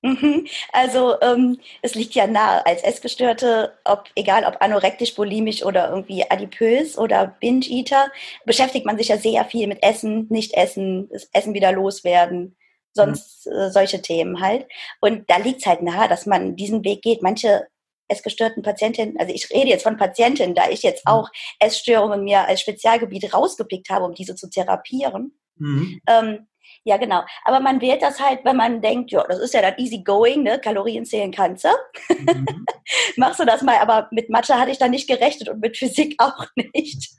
Mhm. 0.02 0.46
Also 0.72 1.20
ähm, 1.20 1.58
es 1.82 1.94
liegt 1.94 2.14
ja 2.14 2.26
nahe 2.26 2.64
als 2.64 2.82
Essgestörte, 2.82 3.78
ob, 3.84 4.04
egal 4.14 4.44
ob 4.44 4.62
anorektisch, 4.62 5.14
bulimisch 5.14 5.62
oder 5.62 5.90
irgendwie 5.90 6.24
adipös 6.30 6.96
oder 6.96 7.36
Binge-Eater, 7.40 8.10
beschäftigt 8.46 8.86
man 8.86 8.96
sich 8.96 9.08
ja 9.08 9.18
sehr 9.18 9.44
viel 9.44 9.66
mit 9.66 9.82
Essen, 9.82 10.26
nicht 10.30 10.54
Essen, 10.54 11.08
das 11.12 11.28
Essen 11.32 11.52
wieder 11.52 11.72
loswerden, 11.72 12.56
sonst 12.92 13.46
mhm. 13.46 13.52
äh, 13.52 13.70
solche 13.70 14.00
Themen 14.00 14.40
halt. 14.40 14.66
Und 15.00 15.28
da 15.28 15.36
liegt 15.36 15.60
es 15.60 15.66
halt 15.66 15.82
nahe, 15.82 16.08
dass 16.08 16.24
man 16.24 16.56
diesen 16.56 16.82
Weg 16.82 17.02
geht. 17.02 17.22
Manche 17.22 17.66
essgestörten 18.08 18.62
Patientinnen, 18.62 19.16
also 19.18 19.32
ich 19.32 19.50
rede 19.50 19.68
jetzt 19.68 19.84
von 19.84 19.96
Patientinnen, 19.96 20.54
da 20.54 20.68
ich 20.68 20.82
jetzt 20.82 21.06
mhm. 21.06 21.12
auch 21.12 21.28
Essstörungen 21.58 22.24
mir 22.24 22.46
als 22.46 22.60
Spezialgebiet 22.60 23.32
rausgepickt 23.32 23.90
habe, 23.90 24.04
um 24.06 24.14
diese 24.14 24.34
zu 24.34 24.48
therapieren. 24.48 25.38
Mhm. 25.56 26.00
Ähm, 26.06 26.46
ja, 26.84 26.96
genau. 26.96 27.22
Aber 27.44 27.60
man 27.60 27.80
wählt 27.80 28.02
das 28.02 28.20
halt, 28.20 28.44
wenn 28.44 28.56
man 28.56 28.80
denkt, 28.80 29.10
ja, 29.10 29.24
das 29.28 29.38
ist 29.38 29.52
ja 29.52 29.60
dann 29.60 29.76
easy 29.76 30.02
going, 30.02 30.42
ne? 30.42 30.58
Kalorien 30.58 31.04
zählen 31.04 31.30
kannst 31.30 31.64
du. 31.64 31.68
Mhm. 32.08 32.66
Machst 33.16 33.38
du 33.38 33.44
das 33.44 33.62
mal, 33.62 33.76
aber 33.78 34.08
mit 34.12 34.30
Mathe 34.30 34.54
hatte 34.54 34.70
ich 34.70 34.78
dann 34.78 34.90
nicht 34.90 35.08
gerechnet 35.08 35.48
und 35.48 35.60
mit 35.60 35.76
Physik 35.76 36.14
auch 36.18 36.46
nicht. 36.56 37.10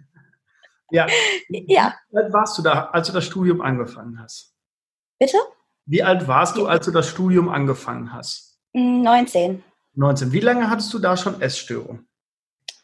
Ja. 0.90 1.08
ja. 1.50 1.96
Wie 2.10 2.18
alt 2.18 2.34
warst 2.34 2.58
du 2.58 2.62
da, 2.64 2.90
als 2.92 3.08
du 3.08 3.14
das 3.14 3.26
Studium 3.26 3.62
angefangen 3.62 4.20
hast? 4.20 4.54
Bitte? 5.20 5.38
Wie 5.86 6.02
alt 6.02 6.28
warst 6.28 6.58
du, 6.58 6.66
als 6.66 6.86
du 6.86 6.92
das 6.92 7.08
Studium 7.08 7.50
angefangen 7.50 8.14
hast? 8.14 8.60
19. 8.74 9.52
Hm, 9.52 9.64
19. 9.96 10.32
Wie 10.32 10.40
lange 10.40 10.70
hattest 10.70 10.94
du 10.94 11.00
da 11.00 11.18
schon 11.18 11.42
Essstörung? 11.42 12.06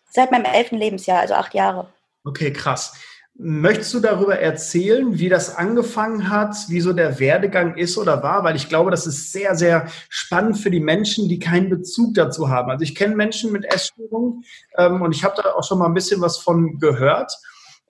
Seit 0.09 0.31
meinem 0.31 0.45
elften 0.45 0.77
Lebensjahr, 0.77 1.19
also 1.19 1.33
acht 1.35 1.53
Jahre. 1.53 1.91
Okay, 2.24 2.51
krass. 2.51 2.94
Möchtest 3.39 3.94
du 3.94 4.00
darüber 4.00 4.39
erzählen, 4.39 5.19
wie 5.19 5.30
das 5.30 5.56
angefangen 5.56 6.31
hat, 6.31 6.56
wie 6.69 6.81
so 6.81 6.92
der 6.92 7.19
Werdegang 7.19 7.78
ist 7.78 7.95
oder 8.00 8.24
war? 8.24 8.44
Weil 8.44 8.56
ich 8.56 8.68
glaube, 8.68 8.89
das 8.89 9.06
ist 9.06 9.31
sehr, 9.31 9.56
sehr 9.56 9.88
spannend 10.10 10.57
für 10.57 10.72
die 10.72 10.80
Menschen, 10.80 11.30
die 11.30 11.38
keinen 11.38 11.69
Bezug 11.69 12.16
dazu 12.16 12.50
haben. 12.50 12.72
Also 12.72 12.84
ich 12.84 12.95
kenne 12.95 13.16
Menschen 13.16 13.51
mit 13.51 13.66
Essstörungen 13.66 14.44
ähm, 14.75 15.04
und 15.04 15.13
ich 15.13 15.24
habe 15.24 15.36
da 15.42 15.54
auch 15.54 15.63
schon 15.63 15.78
mal 15.78 15.86
ein 15.86 15.94
bisschen 15.94 16.19
was 16.19 16.39
von 16.39 16.80
gehört. 16.80 17.31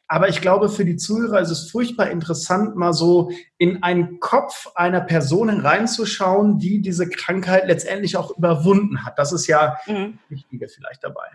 Aber 0.10 0.28
ich 0.28 0.42
glaube, 0.42 0.68
für 0.68 0.84
die 0.84 0.98
Zuhörer 0.98 1.40
ist 1.40 1.50
es 1.50 1.72
furchtbar 1.72 2.10
interessant, 2.10 2.76
mal 2.76 2.94
so 2.94 3.32
in 3.58 3.84
einen 3.84 4.20
Kopf 4.20 4.68
einer 4.76 5.02
Person 5.02 5.50
reinzuschauen, 5.50 6.60
die 6.60 6.82
diese 6.82 7.10
Krankheit 7.10 7.68
letztendlich 7.68 8.18
auch 8.18 8.38
überwunden 8.38 9.06
hat. 9.06 9.18
Das 9.18 9.32
ist 9.32 9.48
ja 9.48 9.78
mhm. 9.86 10.20
Wichtige 10.28 10.68
vielleicht 10.68 11.04
dabei. 11.04 11.28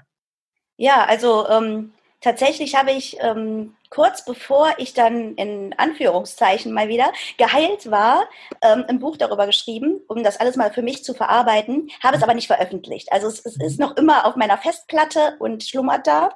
Ja, 0.77 1.05
also 1.07 1.49
ähm, 1.49 1.93
tatsächlich 2.21 2.75
habe 2.75 2.93
ich 2.93 3.17
ähm, 3.21 3.75
kurz 3.93 4.25
bevor 4.25 4.73
ich 4.79 4.95
dann 4.95 5.35
in 5.35 5.75
Anführungszeichen 5.77 6.73
mal 6.73 6.89
wieder 6.89 7.13
geheilt 7.37 7.91
war, 7.91 8.27
ähm, 8.63 8.85
ein 8.89 8.99
Buch 8.99 9.19
darüber 9.19 9.45
geschrieben, 9.45 10.01
um 10.09 10.23
das 10.23 10.41
alles 10.41 10.57
mal 10.57 10.73
für 10.73 10.81
mich 10.81 11.05
zu 11.05 11.13
verarbeiten, 11.13 11.91
habe 12.03 12.17
es 12.17 12.23
aber 12.23 12.33
nicht 12.33 12.47
veröffentlicht. 12.47 13.13
Also 13.13 13.27
es, 13.27 13.45
es 13.45 13.57
ist 13.61 13.79
noch 13.79 13.95
immer 13.99 14.25
auf 14.25 14.35
meiner 14.35 14.57
Festplatte 14.57 15.37
und 15.41 15.63
schlummert 15.63 16.07
da, 16.07 16.31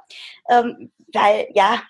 ähm, 0.50 0.92
weil 1.14 1.48
ja, 1.54 1.82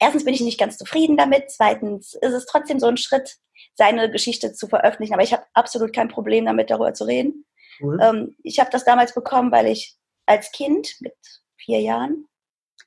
erstens 0.00 0.24
bin 0.24 0.34
ich 0.34 0.40
nicht 0.40 0.58
ganz 0.58 0.78
zufrieden 0.78 1.16
damit, 1.16 1.48
zweitens 1.48 2.14
ist 2.14 2.32
es 2.32 2.46
trotzdem 2.46 2.80
so 2.80 2.86
ein 2.88 2.96
Schritt, 2.96 3.36
seine 3.76 4.10
Geschichte 4.10 4.52
zu 4.52 4.66
veröffentlichen, 4.66 5.14
aber 5.14 5.22
ich 5.22 5.32
habe 5.32 5.44
absolut 5.54 5.92
kein 5.92 6.08
Problem 6.08 6.44
damit, 6.44 6.70
darüber 6.70 6.92
zu 6.92 7.04
reden. 7.04 7.44
Cool. 7.80 8.00
Ähm, 8.02 8.36
ich 8.42 8.58
habe 8.58 8.70
das 8.70 8.84
damals 8.84 9.14
bekommen, 9.14 9.52
weil 9.52 9.68
ich 9.68 9.94
als 10.26 10.50
Kind 10.50 10.96
mit 11.00 11.14
vier 11.56 11.80
Jahren 11.80 12.26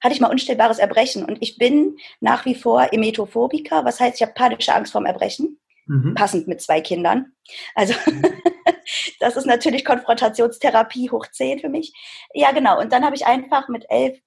hatte 0.01 0.13
ich 0.13 0.21
mal 0.21 0.31
unstillbares 0.31 0.79
Erbrechen 0.79 1.25
und 1.25 1.37
ich 1.41 1.57
bin 1.57 1.97
nach 2.19 2.45
wie 2.45 2.55
vor 2.55 2.91
Emetophobiker, 2.91 3.85
was 3.85 3.99
heißt, 3.99 4.15
ich 4.15 4.21
habe 4.21 4.33
panische 4.33 4.73
Angst 4.73 4.91
vorm 4.91 5.05
Erbrechen, 5.05 5.59
mhm. 5.85 6.13
passend 6.13 6.47
mit 6.47 6.61
zwei 6.61 6.81
Kindern. 6.81 7.33
Also 7.75 7.93
das 9.19 9.35
ist 9.35 9.45
natürlich 9.45 9.85
Konfrontationstherapie 9.85 11.09
hoch 11.09 11.27
10 11.27 11.59
für 11.59 11.69
mich. 11.69 11.93
Ja, 12.33 12.51
genau. 12.51 12.79
Und 12.79 12.91
dann 12.91 13.03
habe 13.03 13.15
ich 13.15 13.25
einfach 13.25 13.67
mit 13.69 13.85
elf 13.89 14.19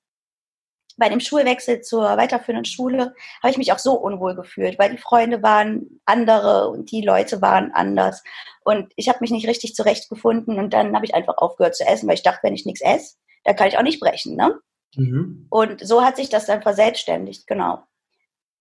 bei 1.01 1.09
dem 1.09 1.19
Schulwechsel 1.19 1.81
zur 1.81 2.03
weiterführenden 2.17 2.67
Schule 2.67 3.15
habe 3.43 3.51
ich 3.51 3.57
mich 3.57 3.73
auch 3.73 3.79
so 3.79 3.95
unwohl 3.95 4.37
gefühlt, 4.37 4.79
weil 4.79 4.91
die 4.91 4.99
Freunde 4.99 5.43
waren 5.43 6.01
andere 6.05 6.69
und 6.69 6.93
die 6.93 7.01
Leute 7.01 7.41
waren 7.41 7.73
anders. 7.73 8.23
Und 8.65 8.93
ich 8.97 9.09
habe 9.09 9.19
mich 9.23 9.31
nicht 9.31 9.49
richtig 9.49 9.75
zurechtgefunden 9.75 10.59
und 10.59 10.75
dann 10.75 10.95
habe 10.95 11.07
ich 11.07 11.15
einfach 11.15 11.39
aufgehört 11.39 11.75
zu 11.75 11.87
essen, 11.87 12.07
weil 12.07 12.17
ich 12.17 12.23
dachte, 12.23 12.41
wenn 12.43 12.55
ich 12.55 12.67
nichts 12.67 12.83
esse, 12.83 13.17
dann 13.45 13.57
kann 13.57 13.69
ich 13.69 13.79
auch 13.79 13.83
nicht 13.83 13.99
brechen. 13.99 14.37
Ne? 14.37 14.55
Mhm. 14.97 15.47
Und 15.51 15.87
so 15.87 16.05
hat 16.05 16.17
sich 16.17 16.29
das 16.29 16.47
dann 16.47 16.63
verselbstständigt, 16.63 17.47
genau. 17.47 17.85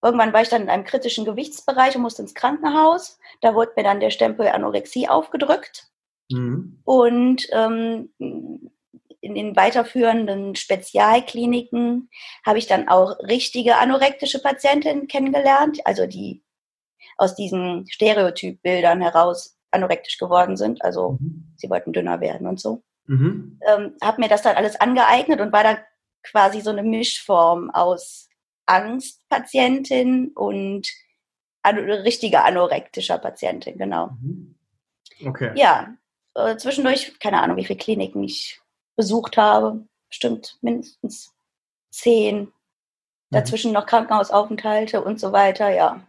Irgendwann 0.02 0.32
war 0.32 0.42
ich 0.42 0.48
dann 0.48 0.62
in 0.62 0.70
einem 0.70 0.84
kritischen 0.84 1.24
Gewichtsbereich 1.24 1.94
und 1.94 2.02
musste 2.02 2.22
ins 2.22 2.34
Krankenhaus. 2.34 3.18
Da 3.42 3.54
wurde 3.54 3.72
mir 3.76 3.82
dann 3.82 4.00
der 4.00 4.10
Stempel 4.10 4.48
Anorexie 4.48 5.08
aufgedrückt. 5.08 5.88
Mhm. 6.30 6.80
Und 6.84 7.46
ähm, 7.52 8.10
in 8.18 9.34
den 9.34 9.56
weiterführenden 9.56 10.54
Spezialkliniken 10.54 12.08
habe 12.46 12.58
ich 12.58 12.66
dann 12.66 12.88
auch 12.88 13.18
richtige 13.20 13.76
anorektische 13.76 14.40
Patientinnen 14.40 15.06
kennengelernt, 15.08 15.80
also 15.84 16.06
die 16.06 16.42
aus 17.18 17.34
diesen 17.34 17.86
Stereotypbildern 17.90 19.02
heraus 19.02 19.58
anorektisch 19.70 20.16
geworden 20.16 20.56
sind. 20.56 20.82
Also 20.82 21.18
mhm. 21.20 21.52
sie 21.56 21.68
wollten 21.68 21.92
dünner 21.92 22.20
werden 22.20 22.46
und 22.46 22.58
so. 22.58 22.82
Mhm. 23.06 23.60
Ähm, 23.66 23.94
habe 24.02 24.22
mir 24.22 24.28
das 24.28 24.42
dann 24.42 24.56
alles 24.56 24.80
angeeignet 24.80 25.40
und 25.40 25.52
war 25.52 25.62
dann 25.62 25.78
quasi 26.22 26.60
so 26.60 26.70
eine 26.70 26.82
Mischform 26.82 27.70
aus 27.70 28.28
Angstpatientin 28.66 30.28
und 30.28 30.88
an, 31.62 31.78
richtige 31.78 32.42
anorektischer 32.42 33.18
Patientin, 33.18 33.76
genau. 33.78 34.10
Mhm. 34.20 34.54
Okay. 35.26 35.52
Ja, 35.54 35.94
äh, 36.34 36.56
zwischendurch, 36.56 37.18
keine 37.18 37.42
Ahnung, 37.42 37.56
wie 37.56 37.64
viele 37.64 37.78
Kliniken 37.78 38.22
ich 38.22 38.60
besucht 38.96 39.36
habe. 39.36 39.86
Bestimmt 40.08 40.58
mindestens 40.62 41.34
zehn. 41.90 42.40
Mhm. 42.40 42.52
Dazwischen 43.30 43.72
noch 43.72 43.86
Krankenhausaufenthalte 43.86 45.02
und 45.02 45.20
so 45.20 45.32
weiter, 45.32 45.70
ja. 45.70 46.06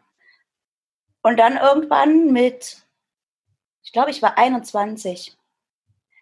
Und 1.24 1.38
dann 1.38 1.58
irgendwann 1.58 2.32
mit, 2.32 2.84
ich 3.84 3.91
glaube, 3.91 4.12
ich 4.12 4.22
war 4.22 4.38
21. 4.38 5.38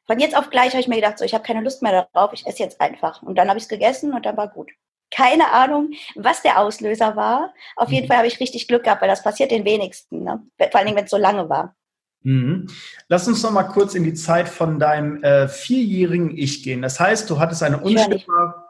Von 0.09 0.19
jetzt 0.19 0.35
auf 0.35 0.49
gleich 0.49 0.71
habe 0.71 0.79
ich 0.79 0.87
mir 0.87 0.95
gedacht, 0.95 1.19
so, 1.19 1.25
ich 1.25 1.35
habe 1.35 1.43
keine 1.43 1.61
Lust 1.61 1.83
mehr 1.83 2.07
darauf, 2.11 2.33
ich 2.33 2.47
esse 2.47 2.63
jetzt 2.63 2.81
einfach. 2.81 3.21
Und 3.21 3.35
dann 3.35 3.47
habe 3.47 3.59
ich 3.59 3.65
es 3.65 3.69
gegessen 3.69 4.11
und 4.11 4.25
dann 4.25 4.35
war 4.37 4.47
gut. 4.47 4.71
Keine 5.11 5.51
Ahnung, 5.51 5.91
was 6.15 6.41
der 6.41 6.57
Auslöser 6.57 7.15
war. 7.15 7.53
Auf 7.75 7.91
jeden 7.91 8.05
mhm. 8.05 8.07
Fall 8.07 8.17
habe 8.17 8.27
ich 8.27 8.39
richtig 8.39 8.67
Glück 8.67 8.85
gehabt, 8.85 9.03
weil 9.03 9.07
das 9.07 9.21
passiert 9.21 9.51
den 9.51 9.65
wenigsten. 9.65 10.23
Ne? 10.23 10.41
Vor 10.57 10.75
allen 10.75 10.87
Dingen, 10.87 10.97
wenn 10.97 11.05
es 11.05 11.11
so 11.11 11.17
lange 11.17 11.47
war. 11.47 11.75
Mhm. 12.23 12.65
Lass 13.07 13.27
uns 13.27 13.43
noch 13.43 13.51
mal 13.51 13.65
kurz 13.65 13.93
in 13.93 14.03
die 14.03 14.15
Zeit 14.15 14.49
von 14.49 14.79
deinem 14.79 15.23
äh, 15.23 15.47
vierjährigen 15.47 16.35
Ich 16.35 16.63
gehen. 16.63 16.81
Das 16.81 16.99
heißt, 16.99 17.29
du 17.29 17.37
hattest 17.39 17.61
eine 17.61 17.79
unstillbare. 17.79 18.63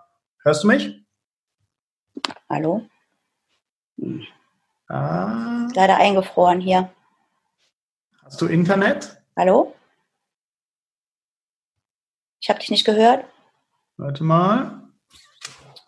Hörst 0.43 0.65
du 0.65 0.67
mich? 0.67 1.05
Hallo? 2.49 2.85
Hm. 3.97 4.25
Ah. 4.89 5.69
Leider 5.73 5.95
eingefroren 5.95 6.59
hier. 6.59 6.89
Hast 8.25 8.41
du 8.41 8.47
Internet? 8.47 9.21
Hallo? 9.37 9.73
Ich 12.41 12.49
habe 12.49 12.59
dich 12.59 12.71
nicht 12.71 12.85
gehört. 12.85 13.25
Warte 13.97 14.23
mal. 14.23 14.81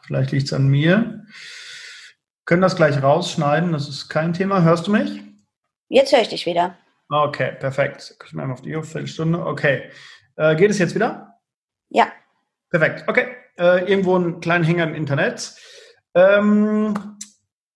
Vielleicht 0.03 0.31
liegt 0.31 0.47
es 0.47 0.53
an 0.53 0.67
mir. 0.67 1.25
können 2.45 2.61
das 2.61 2.75
gleich 2.75 3.01
rausschneiden, 3.01 3.71
das 3.71 3.87
ist 3.87 4.09
kein 4.09 4.33
Thema. 4.33 4.61
Hörst 4.61 4.87
du 4.87 4.91
mich? 4.91 5.21
Jetzt 5.87 6.11
höre 6.11 6.21
ich 6.21 6.29
dich 6.29 6.45
wieder. 6.45 6.77
Okay, 7.09 7.53
perfekt. 7.59 8.15
Ich 8.25 8.33
mal 8.33 8.51
auf 8.51 8.61
die 8.61 8.75
Uhr, 8.75 8.83
Viertelstunde. 8.83 9.45
Okay. 9.45 9.89
Äh, 10.35 10.55
geht 10.55 10.71
es 10.71 10.79
jetzt 10.79 10.95
wieder? 10.95 11.39
Ja. 11.89 12.11
Perfekt. 12.69 13.07
Okay. 13.07 13.27
Äh, 13.57 13.89
irgendwo 13.89 14.15
einen 14.15 14.39
kleinen 14.39 14.63
Hänger 14.63 14.85
im 14.85 14.95
Internet. 14.95 15.55
Ähm, 16.13 17.17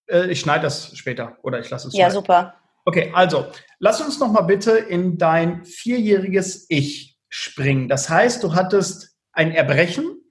äh, 0.08 0.27
ich 0.27 0.39
schneide 0.39 0.63
das 0.63 0.96
später 0.98 1.38
oder 1.44 1.60
ich 1.60 1.70
lasse 1.70 1.88
es. 1.88 1.96
Ja, 1.96 2.10
super. 2.10 2.55
Okay, 2.86 3.12
also 3.13 3.48
lass 3.79 4.01
uns 4.01 4.20
noch 4.20 4.32
mal 4.32 4.41
bitte 4.41 4.72
in 4.72 5.17
dein 5.17 5.65
vierjähriges 5.65 6.65
Ich 6.70 7.14
springen. 7.36 7.89
Das 7.89 8.10
heißt, 8.10 8.42
du 8.44 8.56
hattest 8.56 9.13
ein 9.34 9.51
Erbrechen. 9.51 10.22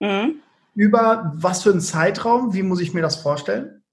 Mhm. 0.00 0.40
Über 0.74 1.32
was 1.34 1.62
für 1.62 1.70
einen 1.70 1.80
Zeitraum? 1.80 2.54
Wie 2.54 2.62
muss 2.62 2.80
ich 2.80 2.94
mir 2.94 3.02
das 3.02 3.16
vorstellen? 3.16 3.84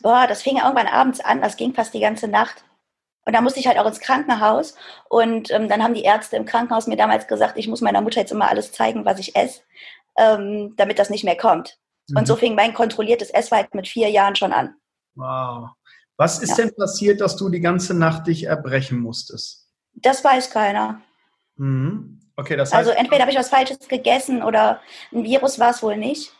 Boah, 0.00 0.26
das 0.28 0.42
fing 0.42 0.58
irgendwann 0.58 0.86
abends 0.86 1.20
an. 1.20 1.40
Das 1.40 1.56
ging 1.56 1.74
fast 1.74 1.94
die 1.94 2.00
ganze 2.00 2.28
Nacht. 2.28 2.64
Und 3.24 3.32
da 3.34 3.40
musste 3.40 3.58
ich 3.58 3.66
halt 3.66 3.78
auch 3.78 3.86
ins 3.86 3.98
Krankenhaus. 3.98 4.76
Und 5.08 5.50
ähm, 5.50 5.68
dann 5.68 5.82
haben 5.82 5.94
die 5.94 6.04
Ärzte 6.04 6.36
im 6.36 6.44
Krankenhaus 6.44 6.86
mir 6.86 6.96
damals 6.96 7.26
gesagt, 7.26 7.58
ich 7.58 7.66
muss 7.66 7.80
meiner 7.80 8.02
Mutter 8.02 8.20
jetzt 8.20 8.30
immer 8.30 8.48
alles 8.48 8.70
zeigen, 8.70 9.04
was 9.04 9.18
ich 9.18 9.34
esse, 9.34 9.62
ähm, 10.16 10.74
damit 10.76 11.00
das 11.00 11.10
nicht 11.10 11.24
mehr 11.24 11.36
kommt. 11.36 11.76
Mhm. 12.08 12.18
Und 12.18 12.26
so 12.28 12.36
fing 12.36 12.54
mein 12.54 12.72
kontrolliertes 12.72 13.30
Essverhalten 13.30 13.76
mit 13.76 13.88
vier 13.88 14.10
Jahren 14.10 14.36
schon 14.36 14.52
an. 14.52 14.76
Wow. 15.16 15.70
Was 16.16 16.38
ist 16.38 16.56
ja. 16.56 16.64
denn 16.64 16.74
passiert, 16.76 17.20
dass 17.20 17.36
du 17.36 17.48
die 17.48 17.60
ganze 17.60 17.94
Nacht 17.94 18.28
dich 18.28 18.44
erbrechen 18.44 19.00
musstest? 19.00 19.66
Das 19.94 20.22
weiß 20.22 20.50
keiner. 20.50 21.00
Mhm. 21.56 22.20
Okay, 22.36 22.56
das 22.56 22.72
also 22.72 22.76
heißt, 22.78 22.88
also 22.88 23.00
entweder 23.00 23.22
habe 23.22 23.32
ich 23.32 23.38
was 23.38 23.48
Falsches 23.48 23.88
gegessen 23.88 24.42
oder 24.42 24.80
ein 25.12 25.24
Virus 25.24 25.58
war 25.58 25.70
es 25.70 25.82
wohl 25.82 25.96
nicht. 25.96 26.32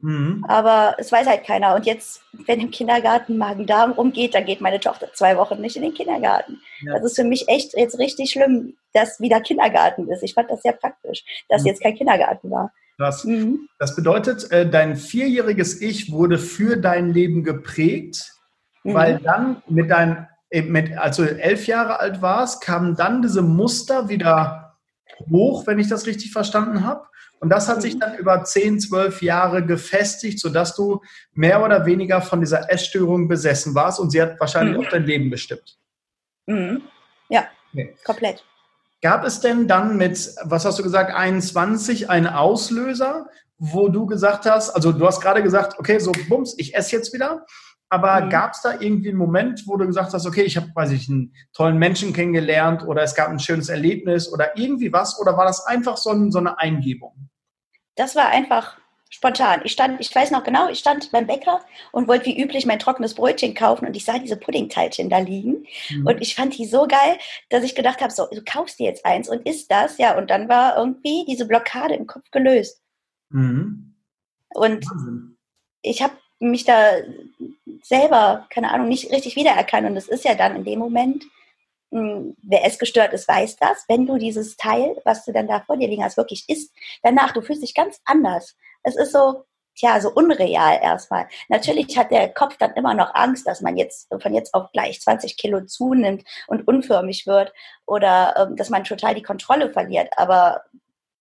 Mhm. 0.00 0.44
Aber 0.48 0.96
es 0.98 1.10
weiß 1.10 1.26
halt 1.26 1.44
keiner. 1.44 1.74
Und 1.74 1.86
jetzt, 1.86 2.20
wenn 2.46 2.60
im 2.60 2.70
Kindergarten 2.70 3.38
Magen-Darm 3.38 3.92
rumgeht, 3.92 4.34
dann 4.34 4.44
geht 4.44 4.60
meine 4.60 4.80
Tochter 4.80 5.08
zwei 5.14 5.36
Wochen 5.38 5.60
nicht 5.60 5.76
in 5.76 5.82
den 5.82 5.94
Kindergarten. 5.94 6.60
Ja. 6.82 6.94
Das 6.94 7.04
ist 7.04 7.16
für 7.16 7.24
mich 7.24 7.48
echt 7.48 7.74
jetzt 7.74 7.98
richtig 7.98 8.30
schlimm, 8.30 8.74
dass 8.92 9.20
wieder 9.20 9.40
Kindergarten 9.40 10.10
ist. 10.10 10.22
Ich 10.22 10.34
fand 10.34 10.50
das 10.50 10.60
sehr 10.60 10.72
praktisch, 10.72 11.24
dass 11.48 11.62
mhm. 11.62 11.68
jetzt 11.68 11.82
kein 11.82 11.94
Kindergarten 11.94 12.50
war. 12.50 12.70
Krass. 12.98 13.24
Mhm. 13.24 13.68
Das 13.78 13.96
bedeutet, 13.96 14.50
äh, 14.52 14.68
dein 14.68 14.96
vierjähriges 14.96 15.80
Ich 15.80 16.12
wurde 16.12 16.38
für 16.38 16.76
dein 16.76 17.10
Leben 17.10 17.42
geprägt, 17.42 18.34
mhm. 18.82 18.94
weil 18.94 19.18
dann 19.20 19.62
mit 19.68 19.90
deinem, 19.90 20.26
äh, 20.50 20.62
mit, 20.62 20.96
als 20.98 21.16
du 21.16 21.22
elf 21.22 21.66
Jahre 21.66 22.00
alt 22.00 22.20
warst, 22.20 22.60
kamen 22.62 22.94
dann 22.94 23.22
diese 23.22 23.42
Muster 23.42 24.08
wieder 24.08 24.63
hoch, 25.30 25.66
wenn 25.66 25.78
ich 25.78 25.88
das 25.88 26.06
richtig 26.06 26.32
verstanden 26.32 26.84
habe. 26.84 27.06
Und 27.40 27.50
das 27.50 27.68
hat 27.68 27.82
sich 27.82 27.96
mhm. 27.96 28.00
dann 28.00 28.14
über 28.16 28.42
10, 28.42 28.80
12 28.80 29.22
Jahre 29.22 29.64
gefestigt, 29.64 30.40
sodass 30.40 30.74
du 30.74 31.02
mehr 31.32 31.62
oder 31.62 31.84
weniger 31.84 32.22
von 32.22 32.40
dieser 32.40 32.70
Essstörung 32.72 33.28
besessen 33.28 33.74
warst 33.74 34.00
und 34.00 34.10
sie 34.10 34.22
hat 34.22 34.40
wahrscheinlich 34.40 34.76
mhm. 34.76 34.84
auch 34.84 34.90
dein 34.90 35.04
Leben 35.04 35.30
bestimmt. 35.30 35.76
Mhm. 36.46 36.82
Ja, 37.28 37.44
okay. 37.72 37.94
komplett. 38.04 38.44
Gab 39.02 39.24
es 39.26 39.40
denn 39.40 39.68
dann 39.68 39.98
mit, 39.98 40.34
was 40.44 40.64
hast 40.64 40.78
du 40.78 40.82
gesagt, 40.82 41.14
21 41.14 42.08
einen 42.08 42.26
Auslöser, 42.26 43.26
wo 43.58 43.88
du 43.88 44.06
gesagt 44.06 44.46
hast, 44.46 44.70
also 44.70 44.92
du 44.92 45.06
hast 45.06 45.20
gerade 45.20 45.42
gesagt, 45.42 45.78
okay, 45.78 45.98
so 45.98 46.12
bums, 46.28 46.54
ich 46.56 46.74
esse 46.74 46.96
jetzt 46.96 47.12
wieder. 47.12 47.44
Aber 47.94 48.22
mhm. 48.22 48.30
gab 48.30 48.54
es 48.54 48.60
da 48.60 48.72
irgendwie 48.80 49.10
einen 49.10 49.18
Moment, 49.18 49.68
wo 49.68 49.76
du 49.76 49.86
gesagt 49.86 50.12
hast, 50.12 50.26
okay, 50.26 50.42
ich 50.42 50.56
habe, 50.56 50.66
weiß 50.74 50.90
ich, 50.90 51.08
einen 51.08 51.32
tollen 51.52 51.78
Menschen 51.78 52.12
kennengelernt 52.12 52.82
oder 52.82 53.04
es 53.04 53.14
gab 53.14 53.28
ein 53.28 53.38
schönes 53.38 53.68
Erlebnis 53.68 54.32
oder 54.32 54.58
irgendwie 54.58 54.92
was? 54.92 55.20
Oder 55.20 55.36
war 55.36 55.44
das 55.44 55.64
einfach 55.64 55.96
so, 55.96 56.10
ein, 56.10 56.32
so 56.32 56.40
eine 56.40 56.58
Eingebung? 56.58 57.12
Das 57.94 58.16
war 58.16 58.30
einfach 58.30 58.76
spontan. 59.10 59.60
Ich 59.62 59.70
stand, 59.70 60.00
ich 60.00 60.12
weiß 60.12 60.32
noch 60.32 60.42
genau, 60.42 60.68
ich 60.68 60.80
stand 60.80 61.12
beim 61.12 61.28
Bäcker 61.28 61.60
und 61.92 62.08
wollte 62.08 62.26
wie 62.26 62.42
üblich 62.42 62.66
mein 62.66 62.80
trockenes 62.80 63.14
Brötchen 63.14 63.54
kaufen 63.54 63.86
und 63.86 63.96
ich 63.96 64.04
sah 64.04 64.18
diese 64.18 64.36
Puddingteilchen 64.36 65.08
da 65.08 65.18
liegen 65.18 65.64
mhm. 65.90 66.04
und 66.08 66.20
ich 66.20 66.34
fand 66.34 66.58
die 66.58 66.66
so 66.66 66.88
geil, 66.88 67.16
dass 67.48 67.62
ich 67.62 67.76
gedacht 67.76 68.00
habe, 68.00 68.12
so, 68.12 68.26
du 68.28 68.42
kaufst 68.44 68.80
dir 68.80 68.86
jetzt 68.86 69.06
eins 69.06 69.28
und 69.28 69.46
isst 69.46 69.70
das, 69.70 69.98
ja, 69.98 70.18
und 70.18 70.30
dann 70.30 70.48
war 70.48 70.76
irgendwie 70.76 71.24
diese 71.28 71.46
Blockade 71.46 71.94
im 71.94 72.08
Kopf 72.08 72.28
gelöst. 72.32 72.82
Mhm. 73.30 73.94
Und 74.48 74.84
Wahnsinn. 74.84 75.36
ich 75.82 76.02
habe 76.02 76.14
mich 76.50 76.64
da 76.64 76.92
selber, 77.82 78.46
keine 78.50 78.70
Ahnung, 78.72 78.88
nicht 78.88 79.10
richtig 79.10 79.36
wiedererkannt 79.36 79.86
und 79.86 79.94
das 79.94 80.08
ist 80.08 80.24
ja 80.24 80.34
dann 80.34 80.56
in 80.56 80.64
dem 80.64 80.78
Moment, 80.78 81.24
hm, 81.90 82.36
wer 82.42 82.64
essgestört 82.64 83.12
ist, 83.12 83.28
weiß 83.28 83.56
das. 83.56 83.84
Wenn 83.88 84.06
du 84.06 84.16
dieses 84.18 84.56
Teil, 84.56 84.96
was 85.04 85.24
du 85.24 85.32
dann 85.32 85.48
da 85.48 85.60
vor 85.60 85.76
dir 85.76 85.88
liegen 85.88 86.04
hast, 86.04 86.16
wirklich 86.16 86.44
isst, 86.48 86.72
danach, 87.02 87.32
du 87.32 87.42
fühlst 87.42 87.62
dich 87.62 87.74
ganz 87.74 88.00
anders 88.04 88.56
es 88.84 88.96
ist 88.96 89.12
so, 89.12 89.44
tja, 89.74 90.00
so 90.00 90.12
unreal 90.12 90.78
erstmal. 90.80 91.26
Natürlich 91.48 91.98
hat 91.98 92.12
der 92.12 92.32
Kopf 92.32 92.56
dann 92.58 92.74
immer 92.74 92.94
noch 92.94 93.14
Angst, 93.14 93.46
dass 93.46 93.60
man 93.60 93.76
jetzt 93.76 94.08
von 94.20 94.32
jetzt 94.32 94.54
auf 94.54 94.70
gleich 94.72 95.00
20 95.00 95.36
Kilo 95.36 95.62
zunimmt 95.62 96.22
und 96.46 96.68
unförmig 96.68 97.26
wird 97.26 97.52
oder 97.86 98.34
ähm, 98.38 98.56
dass 98.56 98.70
man 98.70 98.84
total 98.84 99.14
die 99.14 99.22
Kontrolle 99.22 99.72
verliert. 99.72 100.10
Aber 100.16 100.62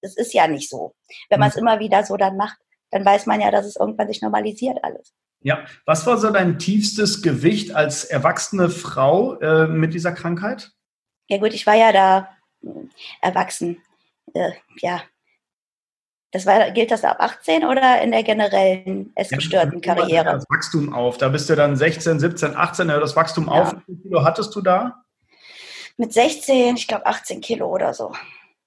es 0.01 0.15
ist 0.15 0.33
ja 0.33 0.47
nicht 0.47 0.69
so. 0.69 0.93
Wenn 1.29 1.39
man 1.39 1.49
es 1.49 1.55
mhm. 1.55 1.61
immer 1.61 1.79
wieder 1.79 2.03
so 2.03 2.17
dann 2.17 2.37
macht, 2.37 2.57
dann 2.93 3.05
weiß 3.05 3.25
man 3.25 3.41
ja, 3.41 3.51
dass 3.51 3.65
es 3.65 3.75
irgendwann 3.75 4.07
sich 4.07 4.21
normalisiert 4.21 4.77
alles. 4.83 5.13
Ja, 5.41 5.65
was 5.85 6.05
war 6.05 6.17
so 6.17 6.29
dein 6.31 6.57
tiefstes 6.57 7.21
Gewicht 7.21 7.75
als 7.75 8.05
erwachsene 8.05 8.69
Frau 8.69 9.35
äh, 9.39 9.67
mit 9.67 9.93
dieser 9.93 10.13
Krankheit? 10.13 10.71
Ja 11.27 11.37
gut, 11.37 11.53
ich 11.53 11.67
war 11.67 11.75
ja 11.75 11.91
da 11.91 12.29
äh, 12.63 12.69
erwachsen. 13.21 13.81
Äh, 14.33 14.51
ja, 14.81 15.01
das 16.33 16.47
war, 16.47 16.71
gilt 16.71 16.89
das 16.89 17.03
ab 17.03 17.17
18 17.19 17.63
oder 17.63 18.01
in 18.01 18.11
der 18.11 18.23
generellen 18.23 19.11
essgestörten 19.15 19.81
ja, 19.83 19.93
Karriere? 19.93 20.25
Das 20.25 20.45
Wachstum 20.49 20.91
auf. 20.91 21.19
Da 21.19 21.29
bist 21.29 21.47
du 21.47 21.55
dann 21.55 21.75
16, 21.75 22.19
17, 22.19 22.55
18, 22.55 22.87
das 22.87 23.15
Wachstum 23.15 23.45
ja. 23.45 23.51
auf. 23.51 23.73
Wie 23.73 23.93
viel 23.93 24.01
Kilo 24.03 24.23
hattest 24.23 24.55
du 24.55 24.61
da? 24.61 25.03
Mit 25.97 26.11
16, 26.11 26.75
ich 26.75 26.87
glaube 26.87 27.05
18 27.05 27.39
Kilo 27.39 27.67
oder 27.67 27.93
so. 27.93 28.13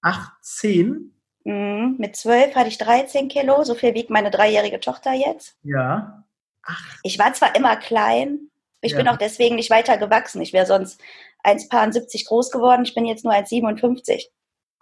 18? 0.03 1.16
Mhm. 1.47 1.95
Mit 1.99 2.17
12 2.17 2.57
hatte 2.57 2.69
ich 2.69 2.79
13 2.79 3.29
Kilo. 3.29 3.63
So 3.63 3.75
viel 3.75 3.95
wiegt 3.95 4.11
meine 4.11 4.31
dreijährige 4.31 4.81
Tochter 4.81 5.13
jetzt. 5.13 5.57
Ja. 5.63 6.25
Ach. 6.65 6.97
Ich 7.05 7.19
war 7.21 7.33
zwar 7.35 7.55
immer 7.55 7.77
klein, 7.77 8.51
ich 8.81 8.93
ja. 8.93 8.99
bin 8.99 9.09
auch 9.09 9.17
deswegen 9.17 9.55
nicht 9.55 9.71
weiter 9.71 9.97
gewachsen. 9.97 10.43
Ich 10.43 10.53
wäre 10.53 10.67
sonst 10.67 11.01
1,70 11.45 12.27
groß 12.27 12.51
geworden. 12.51 12.83
Ich 12.85 12.95
bin 12.95 13.07
jetzt 13.07 13.25
nur 13.25 13.33
1,57. 13.33 14.27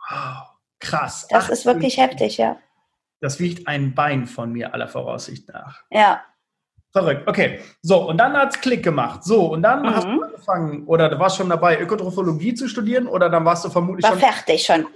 Wow, 0.08 0.48
krass. 0.80 1.26
Das 1.28 1.50
ist 1.50 1.66
wirklich 1.66 1.98
heftig, 1.98 2.38
ja. 2.38 2.56
Das 3.20 3.38
wiegt 3.40 3.68
ein 3.68 3.94
Bein 3.94 4.26
von 4.26 4.52
mir 4.52 4.72
aller 4.72 4.88
Voraussicht 4.88 5.48
nach. 5.48 5.82
Ja. 5.90 6.22
Verrückt. 6.92 7.28
Okay. 7.28 7.60
So, 7.82 8.08
und 8.08 8.18
dann 8.18 8.34
hat 8.34 8.54
es 8.54 8.60
Klick 8.60 8.82
gemacht. 8.82 9.24
So, 9.24 9.52
und 9.52 9.62
dann 9.62 9.82
mhm. 9.82 9.94
hast 9.94 10.04
du 10.04 10.22
angefangen, 10.22 10.86
oder 10.86 11.08
du 11.08 11.18
warst 11.18 11.36
schon 11.36 11.48
dabei, 11.48 11.78
Ökotrophologie 11.78 12.54
zu 12.54 12.68
studieren, 12.68 13.06
oder 13.06 13.28
dann 13.28 13.44
warst 13.44 13.64
du 13.64 13.70
vermutlich 13.70 14.04
War 14.04 14.12
schon. 14.12 14.20
fertig 14.20 14.64
schon 14.64 14.86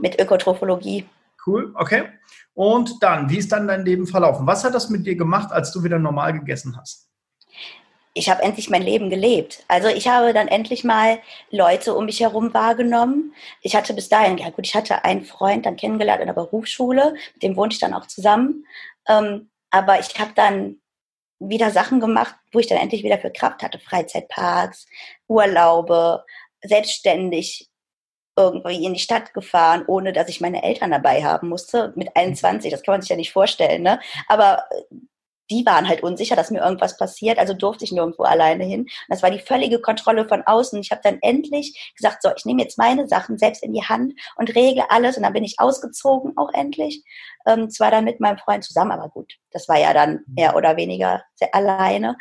mit 0.00 0.20
Ökotrophologie. 0.20 1.04
Cool, 1.46 1.72
okay. 1.74 2.08
Und 2.54 3.02
dann, 3.02 3.30
wie 3.30 3.38
ist 3.38 3.52
dann 3.52 3.68
dein 3.68 3.84
Leben 3.84 4.06
verlaufen? 4.06 4.46
Was 4.46 4.64
hat 4.64 4.74
das 4.74 4.88
mit 4.88 5.06
dir 5.06 5.16
gemacht, 5.16 5.52
als 5.52 5.72
du 5.72 5.84
wieder 5.84 5.98
normal 5.98 6.32
gegessen 6.32 6.76
hast? 6.76 7.06
ich 8.16 8.30
habe 8.30 8.42
endlich 8.42 8.70
mein 8.70 8.82
Leben 8.82 9.10
gelebt. 9.10 9.62
Also 9.68 9.88
ich 9.88 10.08
habe 10.08 10.32
dann 10.32 10.48
endlich 10.48 10.84
mal 10.84 11.18
Leute 11.50 11.94
um 11.94 12.06
mich 12.06 12.20
herum 12.20 12.54
wahrgenommen. 12.54 13.34
Ich 13.60 13.76
hatte 13.76 13.92
bis 13.92 14.08
dahin, 14.08 14.38
ja 14.38 14.48
gut, 14.48 14.66
ich 14.66 14.74
hatte 14.74 15.04
einen 15.04 15.22
Freund 15.22 15.66
dann 15.66 15.76
kennengelernt 15.76 16.22
in 16.22 16.28
der 16.28 16.32
Berufsschule, 16.32 17.14
mit 17.34 17.42
dem 17.42 17.56
wohnte 17.56 17.74
ich 17.74 17.80
dann 17.80 17.92
auch 17.92 18.06
zusammen. 18.06 18.64
Ähm, 19.06 19.50
aber 19.70 20.00
ich 20.00 20.18
habe 20.18 20.32
dann 20.34 20.80
wieder 21.40 21.70
Sachen 21.70 22.00
gemacht, 22.00 22.34
wo 22.52 22.58
ich 22.58 22.66
dann 22.66 22.78
endlich 22.78 23.04
wieder 23.04 23.18
für 23.18 23.30
Kraft 23.30 23.62
hatte. 23.62 23.78
Freizeitparks, 23.78 24.86
Urlaube, 25.28 26.24
selbstständig 26.62 27.68
irgendwie 28.36 28.84
in 28.84 28.94
die 28.94 29.00
Stadt 29.00 29.32
gefahren, 29.34 29.84
ohne 29.86 30.12
dass 30.12 30.28
ich 30.28 30.40
meine 30.40 30.62
Eltern 30.62 30.90
dabei 30.90 31.24
haben 31.24 31.48
musste, 31.48 31.92
mit 31.96 32.14
21. 32.14 32.70
Das 32.70 32.82
kann 32.82 32.94
man 32.94 33.00
sich 33.00 33.10
ja 33.10 33.16
nicht 33.16 33.32
vorstellen, 33.32 33.82
ne? 33.82 34.00
Aber 34.28 34.64
äh, 34.70 34.96
die 35.50 35.64
waren 35.64 35.88
halt 35.88 36.02
unsicher, 36.02 36.36
dass 36.36 36.50
mir 36.50 36.60
irgendwas 36.60 36.96
passiert, 36.96 37.38
also 37.38 37.54
durfte 37.54 37.84
ich 37.84 37.92
nirgendwo 37.92 38.24
alleine 38.24 38.64
hin. 38.64 38.86
das 39.08 39.22
war 39.22 39.30
die 39.30 39.38
völlige 39.38 39.80
Kontrolle 39.80 40.28
von 40.28 40.42
außen. 40.42 40.80
Ich 40.80 40.90
habe 40.90 41.02
dann 41.04 41.18
endlich 41.22 41.92
gesagt, 41.96 42.22
so, 42.22 42.30
ich 42.36 42.44
nehme 42.44 42.62
jetzt 42.62 42.78
meine 42.78 43.06
Sachen 43.06 43.38
selbst 43.38 43.62
in 43.62 43.72
die 43.72 43.84
Hand 43.84 44.14
und 44.36 44.54
regle 44.54 44.90
alles. 44.90 45.16
Und 45.16 45.22
dann 45.22 45.32
bin 45.32 45.44
ich 45.44 45.60
ausgezogen, 45.60 46.36
auch 46.36 46.52
endlich. 46.52 47.04
Ähm, 47.46 47.70
zwar 47.70 47.90
dann 47.90 48.04
mit 48.04 48.20
meinem 48.20 48.38
Freund 48.38 48.64
zusammen, 48.64 48.92
aber 48.92 49.08
gut, 49.08 49.34
das 49.52 49.68
war 49.68 49.78
ja 49.78 49.92
dann 49.94 50.24
mehr 50.26 50.56
oder 50.56 50.76
weniger 50.76 51.22
sehr 51.36 51.54
alleine. 51.54 52.16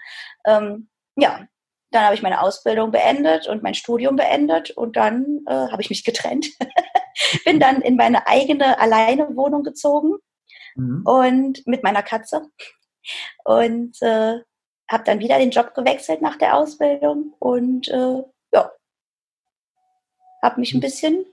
Ähm, 0.45 0.89
ja, 1.15 1.47
dann 1.95 2.05
habe 2.05 2.15
ich 2.15 2.21
meine 2.21 2.41
Ausbildung 2.41 2.91
beendet 2.91 3.47
und 3.47 3.63
mein 3.63 3.73
Studium 3.73 4.15
beendet 4.15 4.71
und 4.71 4.95
dann 4.95 5.41
äh, 5.47 5.53
habe 5.53 5.81
ich 5.81 5.89
mich 5.89 6.03
getrennt. 6.03 6.47
bin 7.45 7.59
dann 7.59 7.81
in 7.81 7.95
meine 7.95 8.27
eigene 8.27 8.79
alleine 8.79 9.35
Wohnung 9.35 9.63
gezogen 9.63 10.15
mhm. 10.75 11.03
und 11.05 11.65
mit 11.65 11.83
meiner 11.83 12.03
Katze 12.03 12.47
und 13.43 14.01
äh, 14.01 14.39
habe 14.89 15.03
dann 15.03 15.19
wieder 15.19 15.39
den 15.39 15.51
Job 15.51 15.73
gewechselt 15.73 16.21
nach 16.21 16.37
der 16.37 16.55
Ausbildung 16.55 17.33
und 17.39 17.87
äh, 17.87 18.23
ja, 18.53 18.71
habe 20.41 20.59
mich 20.59 20.73
ein 20.73 20.81
bisschen 20.81 21.25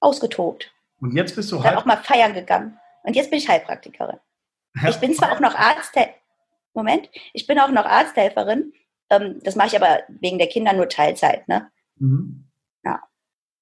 ausgetobt. 0.00 0.72
Und 1.00 1.14
jetzt 1.14 1.36
bist 1.36 1.52
du 1.52 1.62
halt 1.62 1.76
auch 1.76 1.84
mal 1.84 1.96
feiern 1.96 2.34
gegangen. 2.34 2.78
Und 3.02 3.14
jetzt 3.14 3.30
bin 3.30 3.38
ich 3.38 3.48
Heilpraktikerin. 3.48 4.18
Ich 4.88 4.96
bin 4.96 5.14
zwar 5.14 5.30
auch 5.30 5.40
noch 5.40 5.54
Arzthelferin. 5.54 6.18
Moment, 6.72 7.08
ich 7.32 7.46
bin 7.46 7.60
auch 7.60 7.70
noch 7.70 7.84
Arzthelferin. 7.84 8.72
Ähm, 9.10 9.40
das 9.42 9.56
mache 9.56 9.68
ich 9.68 9.76
aber 9.76 10.00
wegen 10.20 10.38
der 10.38 10.48
Kinder 10.48 10.72
nur 10.72 10.88
Teilzeit, 10.88 11.46
ne? 11.48 11.70
Mhm. 11.96 12.46
Ja. 12.84 13.00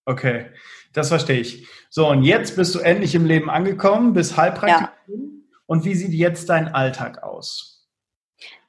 Okay, 0.05 0.47
das 0.93 1.09
verstehe 1.09 1.41
ich. 1.41 1.67
So, 1.91 2.09
und 2.09 2.23
jetzt 2.23 2.57
bist 2.57 2.75
du 2.75 2.81
endlich 2.81 3.15
im 3.15 3.27
Leben 3.27 3.51
angekommen, 3.51 4.13
bist 4.13 4.37
Heilpraktikerin. 4.37 5.47
Ja. 5.51 5.59
Und 5.67 5.85
wie 5.85 5.95
sieht 5.95 6.13
jetzt 6.13 6.49
dein 6.49 6.69
Alltag 6.69 7.23
aus? 7.23 7.89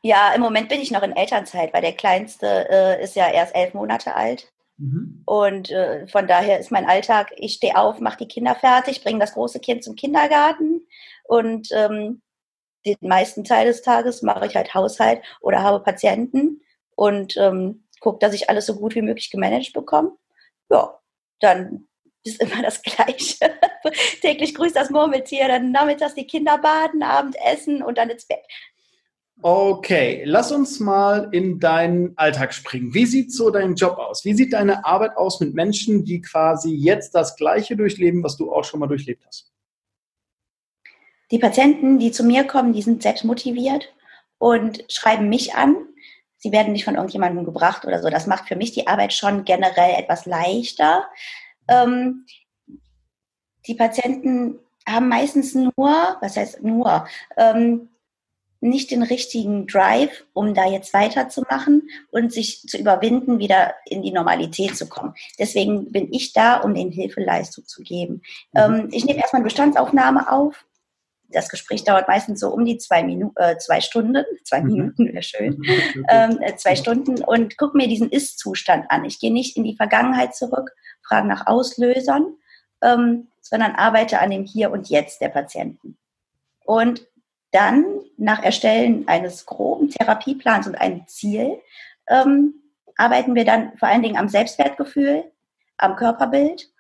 Ja, 0.02 0.34
im 0.34 0.42
Moment 0.42 0.70
bin 0.70 0.82
ich 0.82 0.92
noch 0.92 1.04
in 1.04 1.16
Elternzeit, 1.16 1.74
weil 1.74 1.82
der 1.82 1.94
Kleinste 1.94 2.68
äh, 2.70 3.04
ist 3.04 3.16
ja 3.16 3.30
erst 3.30 3.56
elf 3.56 3.74
Monate 3.74 4.16
alt. 4.16 4.52
Mhm. 4.78 5.22
Und 5.26 5.72
äh, 5.72 6.08
von 6.08 6.28
daher 6.28 6.60
ist 6.60 6.72
mein 6.72 6.86
Alltag, 6.86 7.32
ich 7.38 7.54
stehe 7.54 7.78
auf, 7.78 8.00
mache 8.00 8.18
die 8.18 8.28
Kinder 8.28 8.56
fertig, 8.56 9.04
bringe 9.04 9.20
das 9.20 9.34
große 9.34 9.60
Kind 9.60 9.84
zum 9.84 9.96
Kindergarten 9.96 10.82
und 11.24 11.70
ähm, 11.72 12.22
den 12.86 12.98
meisten 13.02 13.44
Teil 13.44 13.66
des 13.66 13.82
Tages 13.82 14.22
mache 14.22 14.46
ich 14.46 14.56
halt 14.56 14.74
Haushalt 14.74 15.22
oder 15.42 15.62
habe 15.62 15.84
Patienten 15.84 16.62
und 16.96 17.38
ähm, 17.38 17.86
gucke, 18.00 18.20
dass 18.20 18.34
ich 18.34 18.50
alles 18.50 18.66
so 18.66 18.76
gut 18.76 18.96
wie 18.96 19.02
möglich 19.02 19.32
gemanagt 19.32 19.74
bekomme. 19.74 20.12
Ja, 20.70 21.00
dann 21.40 21.88
ist 22.24 22.42
immer 22.42 22.62
das 22.62 22.82
Gleiche. 22.82 23.52
Täglich 24.22 24.56
grüßt 24.56 24.76
das 24.76 24.90
Murmeltier, 24.90 25.48
dann 25.48 25.72
nachmittags 25.72 26.16
die 26.16 26.28
Kinder 26.28 26.58
baden, 26.58 27.04
Abendessen 27.04 27.82
und 27.84 27.98
dann 27.98 28.10
ins 28.10 28.26
Bett. 28.26 28.46
Okay, 29.42 30.24
lass 30.26 30.52
uns 30.52 30.80
mal 30.80 31.28
in 31.32 31.60
deinen 31.60 32.18
Alltag 32.18 32.54
springen. 32.54 32.94
Wie 32.94 33.06
sieht 33.06 33.34
so 33.34 33.50
dein 33.50 33.76
Job 33.76 33.98
aus? 33.98 34.24
Wie 34.24 34.34
sieht 34.34 34.54
deine 34.54 34.86
Arbeit 34.86 35.18
aus 35.18 35.40
mit 35.42 35.54
Menschen, 35.54 36.06
die 36.06 36.22
quasi 36.22 36.74
jetzt 36.74 37.14
das 37.14 37.36
Gleiche 37.36 37.76
durchleben, 37.76 38.24
was 38.24 38.38
du 38.38 38.54
auch 38.54 38.64
schon 38.64 38.80
mal 38.80 38.88
durchlebt 38.88 39.26
hast? 39.28 39.53
Die 41.34 41.40
Patienten, 41.40 42.00
die 42.00 42.12
zu 42.12 42.24
mir 42.24 42.46
kommen, 42.46 42.72
die 42.72 42.82
sind 42.82 43.04
selbst 43.04 43.26
motiviert 43.26 43.94
und 44.38 44.86
schreiben 44.88 45.28
mich 45.28 45.56
an. 45.56 45.76
Sie 46.38 46.54
werden 46.54 46.72
nicht 46.72 46.86
von 46.86 46.96
irgendjemandem 46.96 47.44
gebracht 47.44 47.84
oder 47.86 48.02
so. 48.02 48.10
Das 48.10 48.28
macht 48.28 48.48
für 48.48 48.56
mich 48.56 48.72
die 48.72 48.88
Arbeit 48.88 49.12
schon 49.12 49.44
generell 49.44 50.00
etwas 50.00 50.26
leichter, 50.26 51.06
ähm, 51.68 52.26
die 53.68 53.76
Patienten 53.76 54.60
haben 54.88 55.08
meistens 55.08 55.56
nur, 55.56 56.18
was 56.22 56.36
heißt 56.36 56.64
nur, 56.64 57.08
ähm, 57.38 57.90
nicht 58.60 58.92
den 58.92 59.04
richtigen 59.04 59.68
Drive, 59.68 60.26
um 60.32 60.54
da 60.54 60.66
jetzt 60.66 60.94
weiterzumachen 60.94 61.90
und 62.12 62.32
sich 62.32 62.62
zu 62.62 62.78
überwinden, 62.78 63.40
wieder 63.40 63.74
in 63.86 64.02
die 64.02 64.12
Normalität 64.12 64.78
zu 64.78 64.88
kommen. 64.88 65.14
Deswegen 65.38 65.92
bin 65.92 66.14
ich 66.14 66.32
da, 66.32 66.58
um 66.58 66.74
den 66.74 66.90
Hilfeleistung 66.92 67.66
zu 67.66 67.82
geben. 67.84 68.22
Mhm. 68.54 68.60
Ähm, 68.62 68.90
ich 68.92 69.04
nehme 69.06 69.20
erstmal 69.20 69.42
eine 69.42 69.50
Bestandsaufnahme 69.50 70.32
auf. 70.32 70.66
Das 71.30 71.50
Gespräch 71.50 71.84
dauert 71.84 72.08
meistens 72.08 72.40
so 72.40 72.50
um 72.50 72.64
die 72.64 72.78
zwei, 72.78 73.04
Minu 73.04 73.32
äh, 73.36 73.58
zwei 73.58 73.82
Stunden. 73.82 74.24
Zwei 74.44 74.62
mhm. 74.62 74.72
Minuten 74.72 75.08
wäre 75.08 75.24
schön. 75.24 75.62
ähm, 76.10 76.40
äh, 76.42 76.56
zwei 76.56 76.76
Stunden 76.76 77.24
und 77.24 77.58
gucke 77.58 77.78
mir 77.78 77.88
diesen 77.88 78.10
Ist-Zustand 78.10 78.86
an. 78.90 79.06
Ich 79.06 79.20
gehe 79.20 79.34
nicht 79.34 79.58
in 79.58 79.64
die 79.64 79.76
Vergangenheit 79.76 80.36
zurück, 80.36 80.72
frage 81.08 81.28
nach 81.28 81.48
Auslösern, 81.48 82.36
ähm, 82.82 83.28
sondern 83.42 83.74
arbeite 83.74 84.20
an 84.20 84.32
dem 84.32 84.46
Hier 84.46 84.72
und 84.72 84.90
Jetzt 84.90 85.22
der 85.22 85.30
Patienten. 85.30 85.98
Und 86.66 87.08
dann 87.52 87.86
nach 88.18 88.42
Erstellen 88.42 89.08
eines 89.08 89.46
groben 89.46 89.90
Therapieplans 89.90 90.68
und 90.68 90.76
einem 90.76 91.08
Ziel 91.08 91.60
ähm, 92.08 92.56
arbeiten 92.98 93.36
wir 93.36 93.46
dann 93.46 93.78
vor 93.78 93.88
allen 93.88 94.02
Dingen 94.02 94.18
am 94.18 94.30
Selbstwertgefühl, 94.30 95.32
am 95.78 95.96
Körperbild 95.96 96.73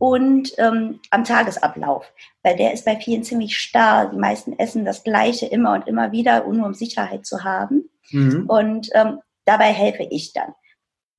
und 0.00 0.54
ähm, 0.56 0.98
am 1.10 1.24
Tagesablauf, 1.24 2.10
weil 2.42 2.56
der 2.56 2.72
ist 2.72 2.86
bei 2.86 2.96
vielen 2.96 3.22
ziemlich 3.22 3.58
starr. 3.58 4.06
Die 4.06 4.16
meisten 4.16 4.58
essen 4.58 4.86
das 4.86 5.04
Gleiche 5.04 5.44
immer 5.44 5.74
und 5.74 5.86
immer 5.86 6.10
wieder, 6.10 6.42
nur 6.46 6.64
um 6.64 6.72
Sicherheit 6.72 7.26
zu 7.26 7.44
haben. 7.44 7.90
Mhm. 8.10 8.46
Und 8.48 8.88
ähm, 8.94 9.20
dabei 9.44 9.74
helfe 9.74 10.04
ich 10.10 10.32
dann. 10.32 10.54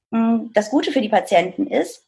Mm, 0.10 0.52
das 0.54 0.72
Gute 0.72 0.92
für 0.92 1.02
die 1.02 1.10
Patienten 1.10 1.68
ist, 1.68 2.08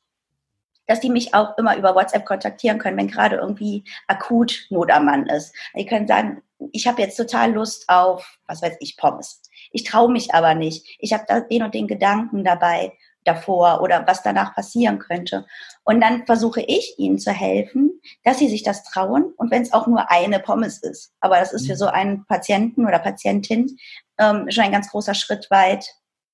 dass 0.87 0.99
die 0.99 1.11
mich 1.11 1.35
auch 1.35 1.55
immer 1.59 1.77
über 1.77 1.93
WhatsApp 1.93 2.25
kontaktieren 2.25 2.79
können, 2.79 2.97
wenn 2.97 3.07
gerade 3.07 3.35
irgendwie 3.35 3.83
akut 4.07 4.65
Not 4.71 4.89
am 4.89 5.05
Mann 5.05 5.27
ist. 5.27 5.53
Die 5.77 5.85
können 5.85 6.07
sagen, 6.07 6.41
ich 6.71 6.87
habe 6.87 7.03
jetzt 7.03 7.17
total 7.17 7.53
Lust 7.53 7.87
auf, 7.87 8.39
was 8.47 8.63
weiß 8.63 8.77
ich, 8.79 8.97
Pommes. 8.97 9.43
Ich 9.71 9.83
traue 9.83 10.11
mich 10.11 10.33
aber 10.33 10.55
nicht. 10.55 10.97
Ich 10.97 11.13
habe 11.13 11.45
den 11.51 11.61
und 11.61 11.75
den 11.75 11.87
Gedanken 11.87 12.43
dabei 12.43 12.93
davor 13.25 13.81
oder 13.81 14.05
was 14.07 14.23
danach 14.23 14.55
passieren 14.55 14.99
könnte. 14.99 15.45
Und 15.83 16.01
dann 16.01 16.25
versuche 16.25 16.61
ich 16.61 16.95
ihnen 16.97 17.19
zu 17.19 17.31
helfen, 17.31 17.99
dass 18.23 18.39
sie 18.39 18.49
sich 18.49 18.63
das 18.63 18.83
trauen 18.83 19.33
und 19.37 19.51
wenn 19.51 19.61
es 19.61 19.73
auch 19.73 19.87
nur 19.87 20.09
eine 20.11 20.39
Pommes 20.39 20.79
ist. 20.79 21.13
Aber 21.19 21.39
das 21.39 21.53
ist 21.53 21.67
für 21.67 21.73
mhm. 21.73 21.77
so 21.77 21.85
einen 21.87 22.25
Patienten 22.25 22.85
oder 22.85 22.99
Patientin 22.99 23.77
ähm, 24.17 24.49
schon 24.49 24.63
ein 24.63 24.71
ganz 24.71 24.89
großer 24.89 25.13
Schritt 25.13 25.49
weit 25.51 25.85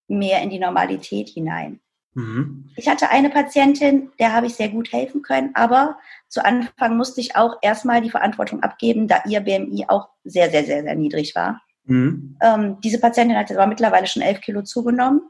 mehr 0.08 0.42
in 0.42 0.50
die 0.50 0.60
Normalität 0.60 1.30
hinein. 1.30 1.80
Mhm. 2.14 2.70
Ich 2.76 2.88
hatte 2.88 3.10
eine 3.10 3.30
Patientin, 3.30 4.12
der 4.20 4.34
habe 4.34 4.48
ich 4.48 4.56
sehr 4.56 4.70
gut 4.70 4.92
helfen 4.92 5.22
können, 5.22 5.52
aber 5.54 5.98
zu 6.28 6.44
Anfang 6.44 6.98
musste 6.98 7.22
ich 7.22 7.36
auch 7.36 7.58
erstmal 7.62 8.02
die 8.02 8.10
Verantwortung 8.10 8.62
abgeben, 8.64 9.08
da 9.08 9.24
ihr 9.28 9.42
BMI 9.42 9.86
auch 9.88 10.10
sehr, 10.24 10.50
sehr, 10.50 10.64
sehr, 10.64 10.84
sehr 10.84 10.96
niedrig 10.96 11.36
war. 11.36 11.62
Mhm. 11.86 12.38
Ähm, 12.42 12.78
diese 12.84 13.00
Patientin 13.00 13.38
hat 13.38 13.52
aber 13.52 13.68
mittlerweile 13.68 14.08
schon 14.08 14.22
elf 14.22 14.42
Kilo 14.42 14.62
zugenommen, 14.64 15.22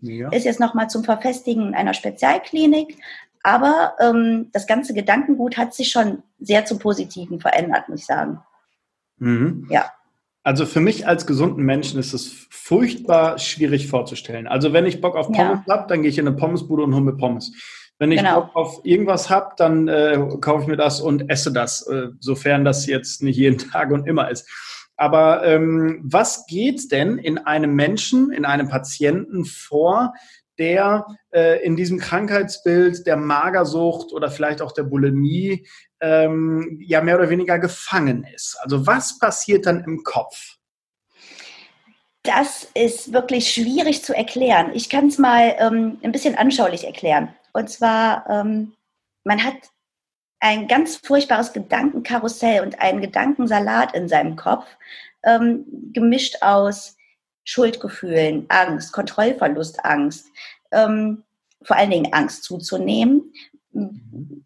ja. 0.00 0.30
ist 0.30 0.44
jetzt 0.44 0.60
nochmal 0.60 0.88
zum 0.88 1.04
Verfestigen 1.04 1.68
in 1.68 1.74
einer 1.74 1.94
Spezialklinik, 1.94 2.96
aber 3.42 3.94
ähm, 4.00 4.48
das 4.52 4.66
ganze 4.66 4.92
Gedankengut 4.92 5.56
hat 5.56 5.74
sich 5.74 5.90
schon 5.92 6.22
sehr 6.40 6.64
zum 6.64 6.78
Positiven 6.78 7.40
verändert, 7.40 7.88
muss 7.88 8.00
ich 8.00 8.06
sagen. 8.06 8.40
Mhm. 9.18 9.68
Ja. 9.70 9.92
Also 10.42 10.64
für 10.64 10.80
mich 10.80 11.06
als 11.08 11.26
gesunden 11.26 11.64
Menschen 11.64 11.98
ist 11.98 12.12
es 12.12 12.46
furchtbar 12.50 13.38
schwierig 13.38 13.88
vorzustellen. 13.88 14.46
Also 14.46 14.72
wenn 14.72 14.86
ich 14.86 15.00
Bock 15.00 15.16
auf 15.16 15.26
Pommes 15.26 15.60
ja. 15.66 15.74
habe, 15.74 15.88
dann 15.88 16.02
gehe 16.02 16.10
ich 16.10 16.18
in 16.18 16.26
eine 16.26 16.36
Pommesbude 16.36 16.84
und 16.84 16.94
hole 16.94 17.04
mir 17.04 17.16
Pommes. 17.16 17.52
Wenn 17.98 18.12
ich 18.12 18.18
genau. 18.18 18.42
Bock 18.42 18.56
auf 18.56 18.80
irgendwas 18.84 19.30
habe, 19.30 19.54
dann 19.56 19.88
äh, 19.88 20.18
kaufe 20.40 20.62
ich 20.62 20.68
mir 20.68 20.76
das 20.76 21.00
und 21.00 21.30
esse 21.30 21.52
das, 21.52 21.86
äh, 21.88 22.08
sofern 22.20 22.64
das 22.64 22.86
jetzt 22.86 23.22
nicht 23.22 23.36
jeden 23.36 23.58
Tag 23.72 23.90
und 23.90 24.06
immer 24.06 24.30
ist. 24.30 24.48
Aber 24.96 25.44
ähm, 25.44 26.00
was 26.04 26.46
geht 26.46 26.90
denn 26.90 27.18
in 27.18 27.38
einem 27.38 27.74
Menschen, 27.74 28.32
in 28.32 28.44
einem 28.44 28.68
Patienten 28.68 29.44
vor, 29.44 30.14
der 30.58 31.06
äh, 31.34 31.62
in 31.64 31.76
diesem 31.76 31.98
Krankheitsbild 31.98 33.06
der 33.06 33.16
Magersucht 33.16 34.12
oder 34.12 34.30
vielleicht 34.30 34.62
auch 34.62 34.72
der 34.72 34.84
Bulimie 34.84 35.66
ähm, 36.00 36.78
ja 36.82 37.00
mehr 37.00 37.18
oder 37.18 37.30
weniger 37.30 37.58
gefangen 37.58 38.24
ist. 38.34 38.56
Also 38.60 38.86
was 38.86 39.18
passiert 39.18 39.66
dann 39.66 39.84
im 39.84 40.02
Kopf? 40.02 40.56
Das 42.22 42.68
ist 42.74 43.12
wirklich 43.12 43.52
schwierig 43.52 44.02
zu 44.02 44.14
erklären. 44.14 44.72
Ich 44.74 44.88
kann 44.88 45.08
es 45.08 45.18
mal 45.18 45.54
ähm, 45.58 45.98
ein 46.02 46.12
bisschen 46.12 46.34
anschaulich 46.36 46.84
erklären. 46.84 47.34
Und 47.52 47.70
zwar, 47.70 48.28
ähm, 48.28 48.74
man 49.24 49.44
hat 49.44 49.54
ein 50.40 50.68
ganz 50.68 50.96
furchtbares 50.96 51.52
Gedankenkarussell 51.52 52.62
und 52.62 52.80
einen 52.80 53.00
Gedankensalat 53.00 53.94
in 53.94 54.08
seinem 54.08 54.36
Kopf, 54.36 54.66
ähm, 55.24 55.64
gemischt 55.92 56.42
aus 56.42 56.96
Schuldgefühlen, 57.44 58.46
Angst, 58.48 58.92
Kontrollverlust, 58.92 59.84
Angst, 59.84 60.26
ähm, 60.72 61.22
vor 61.62 61.76
allen 61.76 61.90
Dingen 61.90 62.12
Angst 62.12 62.44
zuzunehmen. 62.44 63.32
Mhm. 63.72 64.44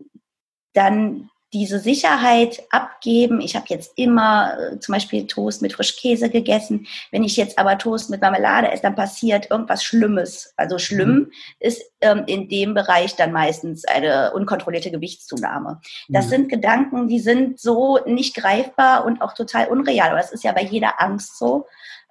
Dann 0.75 1.30
diese 1.53 1.81
Sicherheit 1.81 2.63
abgeben. 2.71 3.41
Ich 3.41 3.57
habe 3.57 3.67
jetzt 3.69 3.93
immer 3.97 4.57
äh, 4.59 4.79
zum 4.79 4.93
Beispiel 4.93 5.27
Toast 5.27 5.63
mit 5.63 5.73
Frischkäse 5.73 6.31
gegessen. 6.31 6.87
Wenn 7.11 7.25
ich 7.25 7.37
jetzt 7.37 7.59
aber 7.59 7.77
Toast 7.77 8.09
mit 8.09 8.21
Marmelade 8.21 8.71
esse, 8.71 8.83
dann 8.83 8.95
passiert 8.95 9.51
irgendwas 9.51 9.83
Schlimmes. 9.83 10.55
Also 10.57 10.79
schlimm 10.79 11.15
mhm. 11.15 11.33
ist 11.59 11.83
ähm, 12.01 12.23
in 12.27 12.49
dem 12.49 12.75
Bereich 12.75 13.17
dann 13.17 13.33
meistens 13.33 13.85
eine 13.85 14.33
unkontrollierte 14.33 14.93
Gewichtszunahme. 14.93 15.81
Das 16.09 16.27
mhm. 16.27 16.31
sind 16.31 16.49
Gedanken, 16.51 17.09
die 17.09 17.21
sind 17.21 17.59
so 17.59 17.99
nicht 18.07 18.37
greifbar 18.37 19.05
und 19.05 19.21
auch 19.21 19.35
total 19.35 19.69
unreal. 19.69 20.11
Aber 20.11 20.21
es 20.21 20.33
ist 20.33 20.45
ja 20.45 20.53
bei 20.53 20.63
jeder 20.63 21.01
Angst 21.01 21.37
so, 21.37 21.67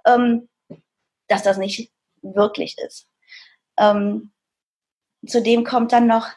ähm, 0.05 0.49
dass 1.27 1.43
das 1.43 1.57
nicht 1.57 1.91
wirklich 2.21 2.77
ist. 2.77 3.07
Ähm, 3.77 4.31
zudem 5.25 5.63
kommt 5.63 5.93
dann 5.93 6.07
noch 6.07 6.27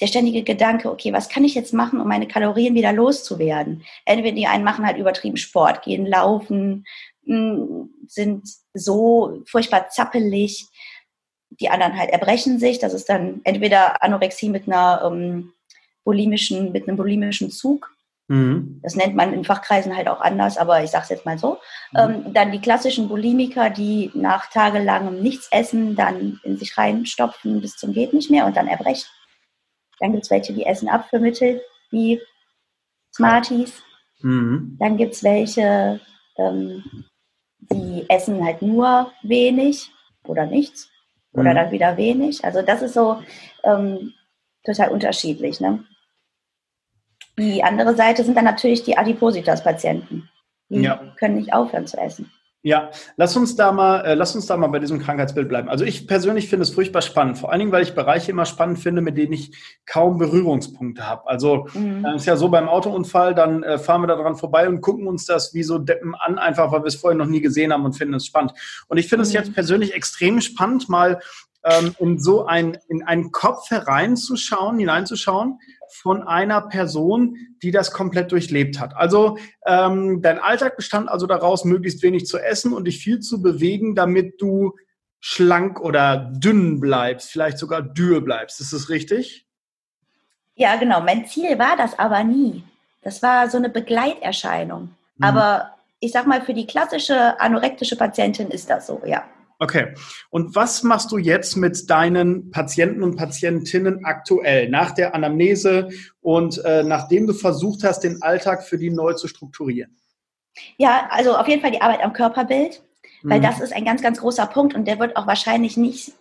der 0.00 0.06
ständige 0.06 0.42
Gedanke, 0.42 0.90
okay, 0.90 1.12
was 1.12 1.28
kann 1.28 1.44
ich 1.44 1.54
jetzt 1.54 1.74
machen, 1.74 2.00
um 2.00 2.08
meine 2.08 2.28
Kalorien 2.28 2.74
wieder 2.74 2.92
loszuwerden? 2.92 3.82
Entweder 4.04 4.34
die 4.34 4.46
einen 4.46 4.64
machen 4.64 4.86
halt 4.86 4.96
übertrieben 4.96 5.36
Sport, 5.36 5.82
gehen 5.82 6.06
laufen, 6.06 6.84
hm, 7.24 7.90
sind 8.06 8.48
so 8.72 9.42
furchtbar 9.46 9.88
zappelig, 9.88 10.66
die 11.50 11.68
anderen 11.68 11.98
halt 11.98 12.10
erbrechen 12.10 12.58
sich. 12.58 12.78
Das 12.78 12.94
ist 12.94 13.08
dann 13.08 13.40
entweder 13.44 14.02
Anorexie 14.02 14.48
mit 14.48 14.66
einer 14.66 15.02
ähm, 15.04 15.52
bulimischen, 16.04 16.72
mit 16.72 16.88
einem 16.88 16.96
bulimischen 16.96 17.50
Zug. 17.50 17.90
Mhm. 18.28 18.80
Das 18.82 18.96
nennt 18.96 19.14
man 19.14 19.32
in 19.32 19.44
Fachkreisen 19.44 19.96
halt 19.96 20.08
auch 20.08 20.20
anders, 20.20 20.58
aber 20.58 20.82
ich 20.82 20.90
sage 20.90 21.04
es 21.04 21.10
jetzt 21.10 21.26
mal 21.26 21.38
so. 21.38 21.58
Mhm. 21.92 21.98
Ähm, 21.98 22.32
dann 22.32 22.52
die 22.52 22.60
klassischen 22.60 23.08
Bulimiker, 23.08 23.70
die 23.70 24.10
nach 24.14 24.50
tagelangem 24.50 25.20
Nichts 25.20 25.48
essen, 25.50 25.96
dann 25.96 26.40
in 26.42 26.56
sich 26.56 26.76
reinstopfen 26.76 27.60
bis 27.60 27.76
zum 27.76 27.92
geht 27.92 28.12
nicht 28.12 28.30
mehr 28.30 28.46
und 28.46 28.56
dann 28.56 28.68
erbrechen. 28.68 29.06
Dann 30.00 30.12
gibt 30.12 30.24
es 30.24 30.30
welche, 30.30 30.52
die 30.52 30.66
essen 30.66 30.88
Abführmittel 30.88 31.62
wie 31.90 32.20
Smarties. 33.14 33.82
Mhm. 34.20 34.76
Dann 34.78 34.96
gibt 34.96 35.14
es 35.14 35.24
welche, 35.24 36.00
ähm, 36.36 37.04
die 37.58 38.04
essen 38.08 38.44
halt 38.44 38.62
nur 38.62 39.12
wenig 39.22 39.90
oder 40.24 40.46
nichts. 40.46 40.90
Oder 41.32 41.50
mhm. 41.50 41.56
dann 41.56 41.70
wieder 41.70 41.96
wenig. 41.96 42.44
Also 42.44 42.62
das 42.62 42.82
ist 42.82 42.94
so 42.94 43.22
ähm, 43.62 44.12
total 44.64 44.90
unterschiedlich. 44.90 45.60
Ne? 45.60 45.84
Die 47.38 47.62
andere 47.62 47.94
Seite 47.94 48.24
sind 48.24 48.36
dann 48.36 48.44
natürlich 48.44 48.82
die 48.82 48.96
Adipositas-Patienten. 48.96 50.28
Die 50.68 50.80
ja. 50.80 50.96
können 51.18 51.36
nicht 51.36 51.52
aufhören 51.52 51.86
zu 51.86 51.98
essen. 51.98 52.32
Ja, 52.66 52.90
lass 53.16 53.36
uns 53.36 53.54
da 53.54 53.70
mal, 53.70 54.00
äh, 54.00 54.14
lass 54.14 54.34
uns 54.34 54.46
da 54.46 54.56
mal 54.56 54.66
bei 54.66 54.80
diesem 54.80 54.98
Krankheitsbild 54.98 55.48
bleiben. 55.48 55.68
Also 55.68 55.84
ich 55.84 56.08
persönlich 56.08 56.48
finde 56.48 56.64
es 56.64 56.70
furchtbar 56.70 57.00
spannend, 57.00 57.38
vor 57.38 57.52
allen 57.52 57.60
Dingen, 57.60 57.70
weil 57.70 57.84
ich 57.84 57.94
Bereiche 57.94 58.32
immer 58.32 58.44
spannend 58.44 58.80
finde, 58.80 59.02
mit 59.02 59.16
denen 59.16 59.34
ich 59.34 59.52
kaum 59.86 60.18
Berührungspunkte 60.18 61.08
habe. 61.08 61.28
Also 61.28 61.68
mhm. 61.74 62.04
äh, 62.04 62.16
ist 62.16 62.26
ja 62.26 62.36
so 62.36 62.48
beim 62.48 62.68
Autounfall, 62.68 63.36
dann 63.36 63.62
äh, 63.62 63.78
fahren 63.78 64.00
wir 64.00 64.08
da 64.08 64.16
dran 64.16 64.34
vorbei 64.34 64.68
und 64.68 64.80
gucken 64.80 65.06
uns 65.06 65.26
das 65.26 65.54
wie 65.54 65.62
so 65.62 65.78
Deppen 65.78 66.16
an, 66.16 66.40
einfach 66.40 66.72
weil 66.72 66.80
wir 66.80 66.88
es 66.88 66.96
vorher 66.96 67.16
noch 67.16 67.28
nie 67.28 67.40
gesehen 67.40 67.72
haben 67.72 67.84
und 67.84 67.92
finden 67.92 68.14
es 68.14 68.26
spannend. 68.26 68.52
Und 68.88 68.98
ich 68.98 69.08
finde 69.08 69.20
mhm. 69.20 69.28
es 69.28 69.32
jetzt 69.32 69.54
persönlich 69.54 69.94
extrem 69.94 70.40
spannend, 70.40 70.88
mal 70.88 71.20
ähm, 71.62 71.94
in 72.00 72.18
so 72.18 72.46
ein, 72.46 72.78
in 72.88 73.04
einen 73.04 73.30
Kopf 73.30 73.70
hereinzuschauen, 73.70 74.80
hineinzuschauen 74.80 75.60
von 75.96 76.22
einer 76.22 76.60
Person, 76.62 77.36
die 77.62 77.70
das 77.70 77.90
komplett 77.92 78.32
durchlebt 78.32 78.78
hat. 78.78 78.94
Also 78.96 79.38
ähm, 79.66 80.22
dein 80.22 80.38
Alltag 80.38 80.76
bestand 80.76 81.08
also 81.08 81.26
daraus, 81.26 81.64
möglichst 81.64 82.02
wenig 82.02 82.26
zu 82.26 82.38
essen 82.38 82.72
und 82.72 82.84
dich 82.84 82.98
viel 82.98 83.20
zu 83.20 83.42
bewegen, 83.42 83.94
damit 83.94 84.40
du 84.40 84.74
schlank 85.20 85.80
oder 85.80 86.30
dünn 86.32 86.80
bleibst, 86.80 87.30
vielleicht 87.30 87.58
sogar 87.58 87.82
dürr 87.82 88.20
bleibst. 88.20 88.60
Ist 88.60 88.72
das 88.72 88.88
richtig? 88.88 89.46
Ja, 90.54 90.76
genau. 90.76 91.00
Mein 91.00 91.26
Ziel 91.26 91.58
war 91.58 91.76
das 91.76 91.98
aber 91.98 92.22
nie. 92.24 92.62
Das 93.02 93.22
war 93.22 93.48
so 93.50 93.56
eine 93.56 93.68
Begleiterscheinung. 93.68 94.94
Mhm. 95.16 95.24
Aber 95.24 95.74
ich 96.00 96.12
sag 96.12 96.26
mal, 96.26 96.42
für 96.42 96.54
die 96.54 96.66
klassische 96.66 97.40
anorektische 97.40 97.96
Patientin 97.96 98.50
ist 98.50 98.68
das 98.70 98.86
so, 98.86 99.02
ja. 99.04 99.24
Okay. 99.58 99.94
Und 100.30 100.54
was 100.54 100.82
machst 100.82 101.10
du 101.12 101.18
jetzt 101.18 101.56
mit 101.56 101.88
deinen 101.88 102.50
Patienten 102.50 103.02
und 103.02 103.16
Patientinnen 103.16 104.04
aktuell 104.04 104.68
nach 104.68 104.90
der 104.90 105.14
Anamnese 105.14 105.88
und 106.20 106.62
äh, 106.64 106.82
nachdem 106.82 107.26
du 107.26 107.32
versucht 107.32 107.82
hast, 107.82 108.00
den 108.00 108.22
Alltag 108.22 108.64
für 108.64 108.76
die 108.76 108.90
neu 108.90 109.14
zu 109.14 109.28
strukturieren? 109.28 109.96
Ja, 110.76 111.08
also 111.10 111.36
auf 111.36 111.48
jeden 111.48 111.62
Fall 111.62 111.70
die 111.70 111.80
Arbeit 111.80 112.02
am 112.02 112.12
Körperbild, 112.12 112.82
weil 113.22 113.38
mhm. 113.38 113.44
das 113.44 113.60
ist 113.60 113.74
ein 113.74 113.84
ganz, 113.84 114.02
ganz 114.02 114.20
großer 114.20 114.46
Punkt 114.46 114.74
und 114.74 114.86
der 114.86 114.98
wird 114.98 115.16
auch 115.16 115.26
wahrscheinlich 115.26 115.76
nicht, 115.76 116.12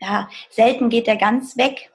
ja, 0.00 0.28
selten 0.50 0.88
geht 0.88 1.06
der 1.06 1.16
ganz 1.16 1.56
weg. 1.56 1.90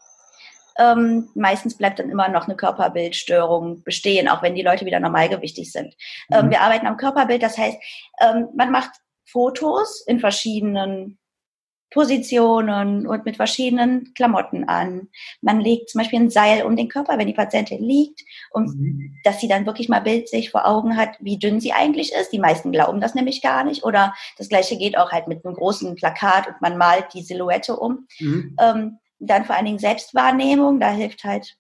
Ähm, 0.78 1.30
meistens 1.36 1.78
bleibt 1.78 2.00
dann 2.00 2.10
immer 2.10 2.30
noch 2.30 2.48
eine 2.48 2.56
Körperbildstörung 2.56 3.84
bestehen, 3.84 4.30
auch 4.30 4.42
wenn 4.42 4.56
die 4.56 4.62
Leute 4.62 4.86
wieder 4.86 5.00
normalgewichtig 5.00 5.72
sind. 5.72 5.96
Ähm, 6.32 6.46
mhm. 6.46 6.50
wir 6.52 6.62
arbeiten 6.62 6.88
am 6.88 6.98
Körperbild, 6.98 7.44
das 7.44 7.58
heißt, 7.58 7.78
ähm, 8.22 8.48
man 8.56 8.72
macht 8.72 8.92
Fotos 9.32 10.04
in 10.06 10.20
verschiedenen 10.20 11.18
Positionen 11.92 13.06
und 13.06 13.26
mit 13.26 13.36
verschiedenen 13.36 14.14
Klamotten 14.16 14.64
an. 14.64 15.10
Man 15.42 15.60
legt 15.60 15.90
zum 15.90 16.00
Beispiel 16.00 16.22
ein 16.22 16.30
Seil 16.30 16.64
um 16.64 16.78
den 16.78 16.88
Körper, 16.88 17.18
wenn 17.18 17.28
die 17.28 17.34
Patientin 17.34 17.84
liegt, 17.84 18.22
um, 18.52 18.64
mhm. 18.64 19.16
dass 19.26 19.42
sie 19.42 19.50
dann 19.50 19.66
wirklich 19.66 19.90
mal 19.90 20.00
bildlich 20.00 20.52
vor 20.52 20.66
Augen 20.66 20.96
hat, 20.96 21.18
wie 21.20 21.38
dünn 21.38 21.60
sie 21.60 21.74
eigentlich 21.74 22.14
ist. 22.14 22.32
Die 22.32 22.40
meisten 22.40 22.72
glauben 22.72 23.02
das 23.02 23.14
nämlich 23.14 23.42
gar 23.42 23.66
nicht. 23.66 23.84
Oder 23.84 24.14
das 24.38 24.48
gleiche 24.48 24.78
geht 24.78 24.98
auch 24.98 25.12
halt 25.12 25.28
mit 25.28 25.46
einem 25.46 25.54
großen 25.54 25.96
Plakat 25.96 26.48
und 26.48 26.62
man 26.62 26.78
malt 26.78 27.08
die 27.14 27.24
Silhouette 27.24 27.76
um. 27.76 28.08
Mhm. 28.20 28.56
Ähm, 28.60 28.98
dann 29.20 29.46
vor 29.46 29.56
allen 29.56 29.66
Dingen 29.66 29.80
Selbstwahrnehmung, 29.80 30.80
da 30.80 30.90
hilft 30.90 31.26
halt 31.26 31.58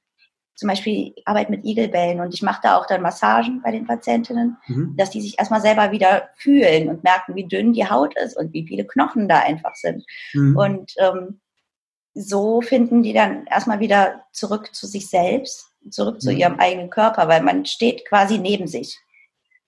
zum 0.56 0.70
Beispiel 0.70 1.14
Arbeit 1.26 1.50
mit 1.50 1.66
Igelbällen 1.66 2.20
und 2.20 2.34
ich 2.34 2.42
mache 2.42 2.62
da 2.64 2.78
auch 2.78 2.86
dann 2.86 3.02
Massagen 3.02 3.62
bei 3.62 3.72
den 3.72 3.88
Patientinnen, 3.88 4.58
mhm. 4.68 4.96
dass 4.98 5.10
die 5.10 5.22
sich 5.22 5.40
erstmal 5.40 5.62
selber 5.62 5.92
wieder 5.92 6.30
fühlen 6.36 6.90
und 6.90 7.04
merken, 7.04 7.36
wie 7.36 7.48
dünn 7.48 7.74
die 7.74 7.90
Haut 7.90 8.16
ist 8.18 8.38
und 8.38 8.54
wie 8.54 8.68
viele 8.68 8.86
Knochen 8.86 9.28
da 9.28 9.40
einfach 9.40 9.76
sind. 9.76 10.06
Mhm. 10.34 10.56
Und 10.56 10.94
ähm, 10.98 11.40
so 12.14 12.62
finden 12.62 13.04
die 13.04 13.14
dann 13.14 13.46
erstmal 13.46 13.80
wieder 13.80 14.24
zurück 14.34 14.76
zu 14.76 14.86
sich 14.86 15.10
selbst, 15.10 15.68
zurück 15.90 16.16
mhm. 16.16 16.20
zu 16.20 16.32
ihrem 16.32 16.60
eigenen 16.60 16.90
Körper, 16.90 17.28
weil 17.28 17.42
man 17.42 17.66
steht 17.66 18.08
quasi 18.08 18.38
neben 18.38 18.68
sich. 18.68 19.00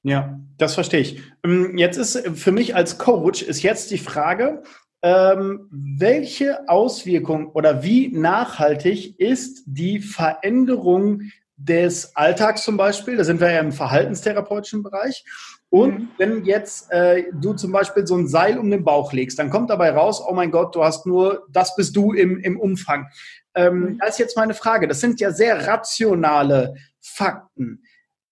Ja, 0.04 0.38
das 0.58 0.74
verstehe 0.74 1.00
ich. 1.00 1.22
Ähm, 1.46 1.78
jetzt 1.78 1.98
ist 1.98 2.28
für 2.38 2.52
mich 2.52 2.76
als 2.76 2.98
Coach 2.98 3.41
ist 3.41 3.63
jetzt 3.63 3.89
die 3.89 3.98
Frage, 3.98 4.63
ähm, 5.03 5.67
welche 5.69 6.67
Auswirkungen 6.69 7.47
oder 7.47 7.83
wie 7.83 8.07
nachhaltig 8.07 9.19
ist 9.19 9.63
die 9.65 9.99
Veränderung 9.99 11.23
des 11.57 12.15
Alltags 12.15 12.63
zum 12.63 12.77
Beispiel? 12.77 13.17
Da 13.17 13.25
sind 13.25 13.41
wir 13.41 13.51
ja 13.51 13.59
im 13.59 13.73
verhaltenstherapeutischen 13.73 14.81
Bereich. 14.81 15.25
Und 15.69 15.99
mhm. 15.99 16.07
wenn 16.17 16.45
jetzt 16.45 16.89
äh, 16.91 17.25
du 17.33 17.53
zum 17.53 17.73
Beispiel 17.73 18.07
so 18.07 18.15
ein 18.15 18.29
Seil 18.29 18.57
um 18.57 18.71
den 18.71 18.85
Bauch 18.85 19.11
legst, 19.11 19.39
dann 19.39 19.49
kommt 19.49 19.69
dabei 19.69 19.91
raus, 19.91 20.23
oh 20.25 20.33
mein 20.33 20.51
Gott, 20.51 20.73
du 20.73 20.83
hast 20.83 21.05
nur, 21.05 21.47
das 21.51 21.75
bist 21.75 21.95
du 21.97 22.13
im, 22.13 22.39
im 22.39 22.57
Umfang. 22.57 23.07
Ähm, 23.55 23.79
mhm. 23.79 23.97
Da 23.99 24.07
ist 24.07 24.19
jetzt 24.19 24.37
meine 24.37 24.53
Frage, 24.53 24.87
das 24.87 25.01
sind 25.01 25.19
ja 25.19 25.31
sehr 25.31 25.67
rationale 25.67 26.75
Fakten. 27.01 27.83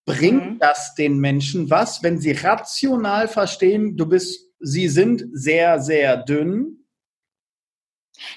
Bringt 0.05 0.53
mhm. 0.53 0.59
das 0.59 0.95
den 0.95 1.19
Menschen 1.19 1.69
was, 1.69 2.01
wenn 2.01 2.17
sie 2.17 2.31
rational 2.31 3.27
verstehen, 3.27 3.97
du 3.97 4.05
bist 4.05 4.50
Sie 4.61 4.87
sind 4.87 5.25
sehr, 5.33 5.79
sehr 5.79 6.17
dünn. 6.17 6.85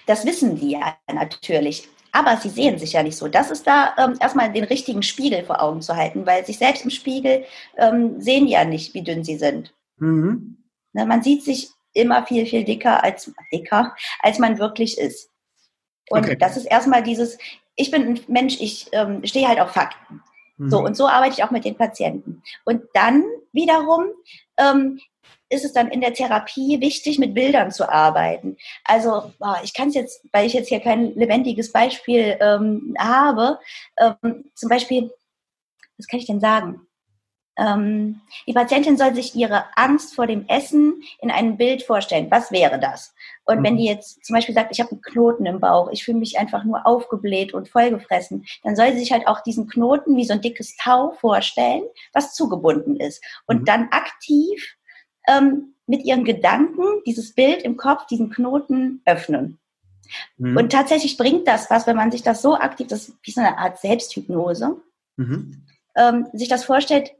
Das 0.06 0.24
wissen 0.24 0.56
die 0.56 0.72
ja 0.72 0.96
natürlich. 1.12 1.88
Aber 2.12 2.37
sie 2.37 2.48
sehen 2.48 2.78
sich 2.78 2.92
ja 2.92 3.02
nicht 3.02 3.16
so. 3.16 3.26
Das 3.26 3.50
ist 3.50 3.66
da 3.66 3.92
ähm, 3.98 4.16
erstmal 4.20 4.52
den 4.52 4.64
richtigen 4.64 5.02
Spiegel 5.02 5.44
vor 5.44 5.60
Augen 5.60 5.82
zu 5.82 5.96
halten, 5.96 6.24
weil 6.26 6.46
sich 6.46 6.58
selbst 6.58 6.84
im 6.84 6.90
Spiegel 6.90 7.44
ähm, 7.76 8.20
sehen 8.20 8.46
ja 8.46 8.64
nicht, 8.64 8.94
wie 8.94 9.02
dünn 9.02 9.24
sie 9.24 9.37
sind. 9.37 9.74
Mhm. 9.96 10.58
Ne, 10.92 11.06
man 11.06 11.22
sieht 11.24 11.42
sich 11.42 11.70
immer 11.92 12.24
viel, 12.24 12.46
viel 12.46 12.64
dicker 12.64 13.02
als, 13.02 13.32
dicker, 13.52 13.96
als 14.20 14.38
man 14.38 14.58
wirklich 14.58 14.96
ist. 14.96 15.28
Und 16.08 16.24
okay. 16.24 16.37
das 16.37 16.56
ist 16.56 16.66
erstmal 16.66 17.02
dieses, 17.02 17.37
ich 17.74 17.90
bin 17.90 18.06
ein 18.06 18.20
Mensch, 18.28 18.60
ich 18.60 18.87
ähm, 18.92 19.24
stehe 19.24 19.48
halt 19.48 19.58
auf 19.58 19.72
Fakten. 19.72 20.22
Mhm. 20.56 20.70
So, 20.70 20.78
und 20.78 20.96
so 20.96 21.08
arbeite 21.08 21.34
ich 21.34 21.44
auch 21.44 21.50
mit 21.50 21.64
den 21.64 21.76
Patienten. 21.76 22.42
Und 22.64 22.82
dann 22.94 23.24
wiederum 23.52 24.04
ähm, 24.56 25.00
ist 25.54 25.64
es 25.64 25.72
dann 25.72 25.88
in 25.88 26.00
der 26.00 26.14
Therapie 26.14 26.80
wichtig, 26.80 27.18
mit 27.18 27.34
Bildern 27.34 27.70
zu 27.70 27.88
arbeiten. 27.88 28.56
Also 28.84 29.32
ich 29.62 29.74
kann 29.74 29.88
es 29.88 29.94
jetzt, 29.94 30.26
weil 30.32 30.46
ich 30.46 30.52
jetzt 30.52 30.68
hier 30.68 30.80
kein 30.80 31.14
lebendiges 31.14 31.72
Beispiel 31.72 32.36
ähm, 32.40 32.94
habe, 32.98 33.58
ähm, 33.98 34.50
zum 34.54 34.68
Beispiel, 34.68 35.10
was 35.96 36.06
kann 36.06 36.20
ich 36.20 36.26
denn 36.26 36.40
sagen? 36.40 36.86
Ähm, 37.56 38.20
die 38.46 38.52
Patientin 38.52 38.96
soll 38.96 39.14
sich 39.14 39.34
ihre 39.36 39.64
Angst 39.76 40.14
vor 40.14 40.26
dem 40.26 40.46
Essen 40.48 41.02
in 41.20 41.30
einem 41.30 41.56
Bild 41.56 41.84
vorstellen. 41.84 42.30
Was 42.30 42.50
wäre 42.50 42.80
das? 42.80 43.14
Und 43.44 43.62
wenn 43.62 43.74
mhm. 43.74 43.78
die 43.78 43.84
jetzt 43.84 44.24
zum 44.24 44.34
Beispiel 44.34 44.54
sagt, 44.54 44.72
ich 44.72 44.80
habe 44.80 44.90
einen 44.92 45.02
Knoten 45.02 45.46
im 45.46 45.60
Bauch, 45.60 45.88
ich 45.92 46.04
fühle 46.04 46.18
mich 46.18 46.38
einfach 46.38 46.64
nur 46.64 46.86
aufgebläht 46.86 47.54
und 47.54 47.68
vollgefressen, 47.68 48.44
dann 48.64 48.74
soll 48.74 48.92
sie 48.92 48.98
sich 48.98 49.12
halt 49.12 49.28
auch 49.28 49.40
diesen 49.42 49.68
Knoten 49.68 50.16
wie 50.16 50.24
so 50.24 50.32
ein 50.32 50.40
dickes 50.40 50.76
Tau 50.76 51.12
vorstellen, 51.12 51.84
was 52.12 52.34
zugebunden 52.34 52.96
ist. 52.98 53.22
Und 53.46 53.60
mhm. 53.60 53.64
dann 53.66 53.88
aktiv 53.90 54.76
ähm, 55.28 55.74
mit 55.87 56.04
ihren 56.04 56.24
Gedanken 56.24 57.02
dieses 57.06 57.34
Bild 57.34 57.62
im 57.62 57.76
Kopf, 57.76 58.06
diesen 58.06 58.30
Knoten 58.30 59.02
öffnen. 59.04 59.58
Mhm. 60.37 60.56
Und 60.56 60.72
tatsächlich 60.72 61.16
bringt 61.16 61.46
das 61.48 61.70
was, 61.70 61.87
wenn 61.87 61.96
man 61.96 62.10
sich 62.10 62.22
das 62.22 62.42
so 62.42 62.56
aktiv, 62.56 62.87
das 62.88 63.08
ist 63.08 63.18
wie 63.22 63.30
so 63.30 63.40
eine 63.40 63.58
Art 63.58 63.78
Selbsthypnose. 63.78 64.76
mhm. 65.16 65.66
ähm, 65.96 66.26
sich 66.32 66.48
das 66.48 66.64
vorstellt, 66.64 67.12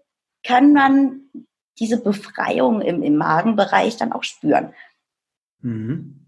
kann 0.43 0.73
man 0.73 1.31
diese 1.79 2.01
Befreiung 2.01 2.83
im, 2.83 3.03
im 3.03 3.17
Magenbereich 3.17 3.97
dann 3.97 4.13
auch 4.13 4.25
spüren. 4.25 4.75
Mhm. 5.61 6.24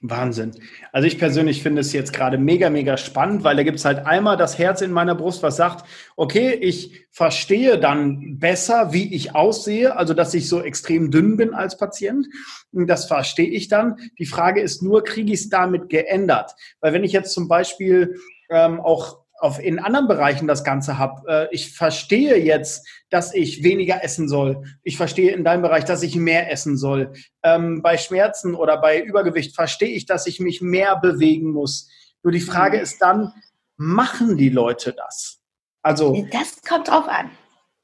Wahnsinn. 0.00 0.52
Also 0.92 1.08
ich 1.08 1.18
persönlich 1.18 1.62
finde 1.62 1.80
es 1.80 1.92
jetzt 1.92 2.12
gerade 2.12 2.38
mega, 2.38 2.70
mega 2.70 2.96
spannend, 2.96 3.42
weil 3.42 3.56
da 3.56 3.64
gibt 3.64 3.78
es 3.78 3.84
halt 3.84 4.06
einmal 4.06 4.36
das 4.36 4.56
Herz 4.56 4.80
in 4.80 4.92
meiner 4.92 5.16
Brust, 5.16 5.42
was 5.42 5.56
sagt, 5.56 5.86
okay, 6.16 6.52
ich 6.52 7.06
verstehe 7.10 7.78
dann 7.78 8.38
besser, 8.38 8.92
wie 8.92 9.12
ich 9.12 9.34
aussehe, 9.34 9.96
also 9.96 10.14
dass 10.14 10.34
ich 10.34 10.48
so 10.48 10.62
extrem 10.62 11.10
dünn 11.10 11.36
bin 11.36 11.52
als 11.52 11.76
Patient. 11.76 12.28
Das 12.70 13.06
verstehe 13.06 13.48
ich 13.48 13.68
dann. 13.68 13.96
Die 14.18 14.26
Frage 14.26 14.60
ist 14.60 14.82
nur, 14.82 15.02
kriege 15.02 15.32
ich 15.32 15.40
es 15.40 15.48
damit 15.48 15.88
geändert? 15.88 16.54
Weil 16.80 16.92
wenn 16.92 17.04
ich 17.04 17.12
jetzt 17.12 17.32
zum 17.32 17.48
Beispiel 17.48 18.16
ähm, 18.50 18.80
auch 18.80 19.24
auf, 19.38 19.58
in 19.58 19.78
anderen 19.78 20.08
Bereichen 20.08 20.46
das 20.46 20.64
Ganze 20.64 20.98
habe. 20.98 21.22
Äh, 21.28 21.54
ich 21.54 21.72
verstehe 21.72 22.36
jetzt, 22.36 22.86
dass 23.10 23.34
ich 23.34 23.62
weniger 23.62 24.02
essen 24.02 24.28
soll. 24.28 24.64
Ich 24.82 24.96
verstehe 24.96 25.32
in 25.32 25.44
deinem 25.44 25.62
Bereich, 25.62 25.84
dass 25.84 26.02
ich 26.02 26.16
mehr 26.16 26.50
essen 26.50 26.76
soll. 26.76 27.12
Ähm, 27.42 27.82
bei 27.82 27.96
Schmerzen 27.96 28.54
oder 28.54 28.80
bei 28.80 29.00
Übergewicht 29.00 29.54
verstehe 29.54 29.88
ich, 29.88 30.06
dass 30.06 30.26
ich 30.26 30.40
mich 30.40 30.60
mehr 30.60 30.96
bewegen 30.96 31.52
muss. 31.52 31.88
Nur 32.22 32.32
die 32.32 32.40
Frage 32.40 32.78
mhm. 32.78 32.82
ist 32.82 33.00
dann, 33.00 33.32
machen 33.76 34.36
die 34.36 34.50
Leute 34.50 34.92
das? 34.92 35.40
Also. 35.82 36.26
Das 36.32 36.60
kommt 36.62 36.88
drauf 36.88 37.08
an. 37.08 37.30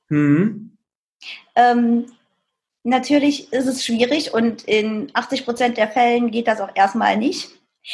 Mhm. 0.08 0.76
Ähm, 1.54 2.06
natürlich 2.82 3.52
ist 3.52 3.66
es 3.66 3.84
schwierig 3.84 4.34
und 4.34 4.62
in 4.64 5.10
80 5.14 5.44
Prozent 5.44 5.76
der 5.76 5.88
Fällen 5.88 6.30
geht 6.30 6.48
das 6.48 6.60
auch 6.60 6.70
erstmal 6.74 7.16
nicht. 7.16 7.50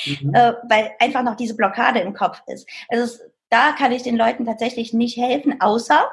Mhm. 0.07 0.35
Äh, 0.35 0.53
weil 0.69 0.93
einfach 1.01 1.23
noch 1.23 1.37
diese 1.37 1.57
Blockade 1.57 2.01
im 2.01 2.15
Kopf 2.15 2.43
ist. 2.47 2.69
Also 2.89 3.05
es 3.05 3.30
da 3.51 3.73
kann 3.73 3.93
ich 3.93 4.03
den 4.03 4.17
Leuten 4.17 4.47
tatsächlich 4.47 4.95
nicht 4.95 5.17
helfen, 5.17 5.61
außer 5.61 6.09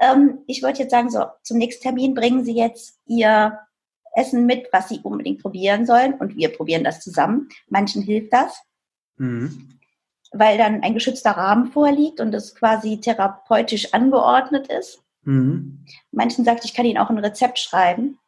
ähm, 0.00 0.38
ich 0.46 0.62
würde 0.62 0.78
jetzt 0.78 0.90
sagen, 0.90 1.10
so 1.10 1.24
zum 1.42 1.58
nächsten 1.58 1.82
Termin 1.82 2.14
bringen 2.14 2.44
Sie 2.44 2.54
jetzt 2.54 2.98
Ihr 3.06 3.58
Essen 4.14 4.46
mit, 4.46 4.68
was 4.72 4.88
Sie 4.88 5.00
unbedingt 5.02 5.42
probieren 5.42 5.86
sollen 5.86 6.14
und 6.14 6.36
wir 6.36 6.48
probieren 6.48 6.84
das 6.84 7.00
zusammen. 7.00 7.48
Manchen 7.68 8.02
hilft 8.02 8.32
das, 8.32 8.62
mhm. 9.16 9.78
weil 10.32 10.56
dann 10.58 10.82
ein 10.82 10.94
geschützter 10.94 11.32
Rahmen 11.32 11.70
vorliegt 11.72 12.20
und 12.20 12.34
es 12.34 12.54
quasi 12.54 13.00
therapeutisch 13.00 13.92
angeordnet 13.92 14.68
ist. 14.68 15.02
Mhm. 15.24 15.84
Manchen 16.10 16.44
sagt, 16.44 16.64
ich 16.64 16.74
kann 16.74 16.86
Ihnen 16.86 16.98
auch 16.98 17.10
ein 17.10 17.18
Rezept 17.18 17.58
schreiben. 17.58 18.18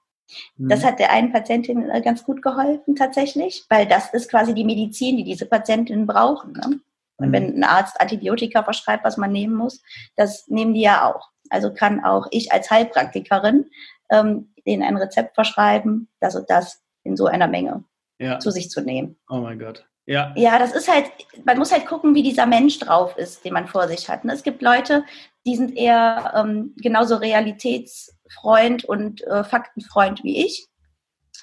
Das 0.58 0.82
mhm. 0.82 0.84
hat 0.84 0.98
der 1.00 1.10
einen 1.10 1.32
Patientin 1.32 1.88
äh, 1.88 2.00
ganz 2.02 2.24
gut 2.24 2.42
geholfen 2.42 2.94
tatsächlich, 2.94 3.64
weil 3.68 3.86
das 3.86 4.12
ist 4.12 4.30
quasi 4.30 4.54
die 4.54 4.64
Medizin, 4.64 5.16
die 5.16 5.24
diese 5.24 5.46
Patientinnen 5.46 6.06
brauchen. 6.06 6.52
Ne? 6.52 6.80
Und 7.20 7.32
wenn 7.32 7.50
mhm. 7.50 7.56
ein 7.56 7.64
Arzt 7.64 8.00
Antibiotika 8.00 8.62
verschreibt, 8.62 9.04
was 9.04 9.16
man 9.16 9.32
nehmen 9.32 9.54
muss, 9.54 9.82
das 10.16 10.48
nehmen 10.48 10.74
die 10.74 10.82
ja 10.82 11.08
auch. 11.10 11.28
Also 11.50 11.72
kann 11.72 12.04
auch 12.04 12.26
ich 12.30 12.52
als 12.52 12.70
Heilpraktikerin 12.70 13.66
ähm, 14.10 14.52
denen 14.66 14.82
ein 14.82 14.96
Rezept 14.96 15.34
verschreiben, 15.34 16.08
das 16.20 16.36
und 16.36 16.48
das 16.50 16.82
in 17.04 17.16
so 17.16 17.26
einer 17.26 17.48
Menge 17.48 17.84
ja. 18.18 18.38
zu 18.38 18.50
sich 18.50 18.70
zu 18.70 18.82
nehmen. 18.82 19.16
Oh 19.28 19.38
mein 19.38 19.58
Gott. 19.58 19.86
Ja. 20.06 20.32
ja, 20.34 20.58
das 20.58 20.72
ist 20.72 20.92
halt, 20.92 21.04
man 21.44 21.56
muss 21.56 21.70
halt 21.70 21.86
gucken, 21.86 22.16
wie 22.16 22.24
dieser 22.24 22.46
Mensch 22.46 22.80
drauf 22.80 23.16
ist, 23.16 23.44
den 23.44 23.52
man 23.52 23.68
vor 23.68 23.86
sich 23.86 24.08
hat. 24.08 24.24
Ne? 24.24 24.32
Es 24.32 24.42
gibt 24.42 24.60
Leute, 24.60 25.04
die 25.46 25.54
sind 25.54 25.76
eher 25.76 26.32
ähm, 26.34 26.74
genauso 26.78 27.16
Realitätsfreund 27.16 28.84
und 28.84 29.22
äh, 29.28 29.44
Faktenfreund 29.44 30.24
wie 30.24 30.44
ich. 30.44 30.66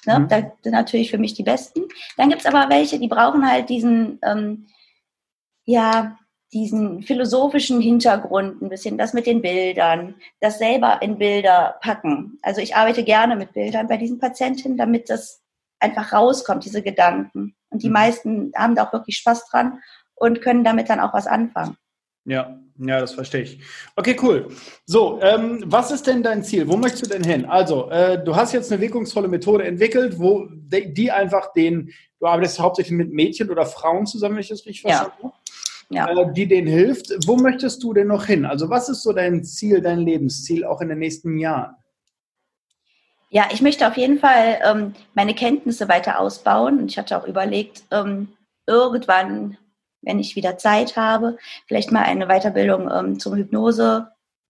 Ne? 0.04 0.18
Mhm. 0.18 0.28
Da 0.28 0.52
sind 0.62 0.72
natürlich 0.72 1.10
für 1.10 1.18
mich 1.18 1.32
die 1.32 1.44
Besten. 1.44 1.84
Dann 2.18 2.28
gibt 2.28 2.42
es 2.42 2.46
aber 2.46 2.68
welche, 2.68 2.98
die 2.98 3.08
brauchen 3.08 3.50
halt 3.50 3.70
diesen 3.70 4.18
ähm, 4.22 4.66
ja, 5.68 6.16
diesen 6.50 7.02
philosophischen 7.02 7.78
Hintergrund 7.82 8.62
ein 8.62 8.70
bisschen, 8.70 8.96
das 8.96 9.12
mit 9.12 9.26
den 9.26 9.42
Bildern, 9.42 10.14
das 10.40 10.58
selber 10.58 11.02
in 11.02 11.18
Bilder 11.18 11.76
packen. 11.82 12.38
Also 12.40 12.62
ich 12.62 12.74
arbeite 12.74 13.04
gerne 13.04 13.36
mit 13.36 13.52
Bildern 13.52 13.86
bei 13.86 13.98
diesen 13.98 14.18
Patientinnen, 14.18 14.78
damit 14.78 15.10
das 15.10 15.42
einfach 15.78 16.14
rauskommt, 16.14 16.64
diese 16.64 16.80
Gedanken. 16.80 17.54
Und 17.68 17.82
die 17.82 17.88
mhm. 17.88 17.92
meisten 17.92 18.52
haben 18.56 18.74
da 18.74 18.86
auch 18.86 18.94
wirklich 18.94 19.18
Spaß 19.18 19.50
dran 19.50 19.80
und 20.14 20.40
können 20.40 20.64
damit 20.64 20.88
dann 20.88 21.00
auch 21.00 21.12
was 21.12 21.26
anfangen. 21.26 21.76
Ja, 22.24 22.58
ja, 22.78 23.00
das 23.00 23.12
verstehe 23.12 23.42
ich. 23.42 23.60
Okay, 23.94 24.16
cool. 24.22 24.48
So, 24.86 25.20
ähm, 25.20 25.62
was 25.66 25.90
ist 25.90 26.06
denn 26.06 26.22
dein 26.22 26.44
Ziel? 26.44 26.66
Wo 26.66 26.78
möchtest 26.78 27.04
du 27.04 27.10
denn 27.10 27.24
hin? 27.24 27.44
Also, 27.44 27.90
äh, 27.90 28.22
du 28.24 28.34
hast 28.34 28.54
jetzt 28.54 28.72
eine 28.72 28.80
wirkungsvolle 28.80 29.28
Methode 29.28 29.64
entwickelt, 29.64 30.18
wo 30.18 30.48
die 30.50 31.10
einfach 31.10 31.52
den, 31.52 31.92
du 32.20 32.26
arbeitest 32.26 32.58
hauptsächlich 32.58 32.96
mit 32.96 33.12
Mädchen 33.12 33.50
oder 33.50 33.66
Frauen 33.66 34.06
zusammen, 34.06 34.36
wenn 34.36 34.42
ich 34.42 34.48
das 34.48 34.66
richtig 34.66 34.82
verstanden 34.82 35.12
habe? 35.22 35.32
ja. 35.90 36.06
äh, 36.06 36.32
die 36.32 36.46
denen 36.46 36.66
hilft. 36.66 37.10
Wo 37.26 37.36
möchtest 37.36 37.82
du 37.82 37.92
denn 37.92 38.08
noch 38.08 38.26
hin? 38.26 38.44
Also 38.44 38.70
was 38.70 38.88
ist 38.88 39.02
so 39.02 39.12
dein 39.12 39.44
Ziel, 39.44 39.80
dein 39.80 40.00
Lebensziel 40.00 40.64
auch 40.64 40.80
in 40.80 40.88
den 40.88 40.98
nächsten 40.98 41.38
Jahren? 41.38 41.74
Ja, 43.30 43.48
ich 43.52 43.60
möchte 43.60 43.86
auf 43.86 43.96
jeden 43.96 44.18
Fall 44.18 44.58
ähm, 44.64 44.94
meine 45.14 45.34
Kenntnisse 45.34 45.88
weiter 45.88 46.18
ausbauen. 46.18 46.78
Und 46.78 46.90
ich 46.90 46.98
hatte 46.98 47.18
auch 47.18 47.26
überlegt, 47.26 47.82
ähm, 47.90 48.28
irgendwann, 48.66 49.58
wenn 50.00 50.18
ich 50.18 50.36
wieder 50.36 50.56
Zeit 50.56 50.96
habe, 50.96 51.36
vielleicht 51.66 51.92
mal 51.92 52.04
eine 52.04 52.26
Weiterbildung 52.26 52.90
ähm, 52.90 53.18
zum 53.18 53.34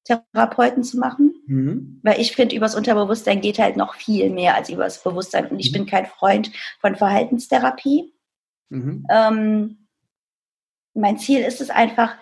Hypnose-Therapeuten 0.08 0.82
zu 0.82 0.98
machen. 0.98 1.34
Mhm. 1.46 2.00
Weil 2.02 2.20
ich 2.20 2.34
finde, 2.34 2.56
übers 2.56 2.74
Unterbewusstsein 2.74 3.40
geht 3.40 3.58
halt 3.58 3.76
noch 3.76 3.94
viel 3.94 4.30
mehr 4.30 4.54
als 4.54 4.70
übers 4.70 5.02
Bewusstsein. 5.02 5.46
Und 5.48 5.58
ich 5.58 5.70
mhm. 5.70 5.78
bin 5.78 5.86
kein 5.86 6.06
Freund 6.06 6.50
von 6.80 6.96
Verhaltenstherapie. 6.96 8.12
Mhm. 8.70 9.06
Ähm, 9.10 9.88
mein 10.94 11.18
Ziel 11.18 11.40
ist 11.40 11.60
es 11.60 11.70
einfach, 11.70 12.16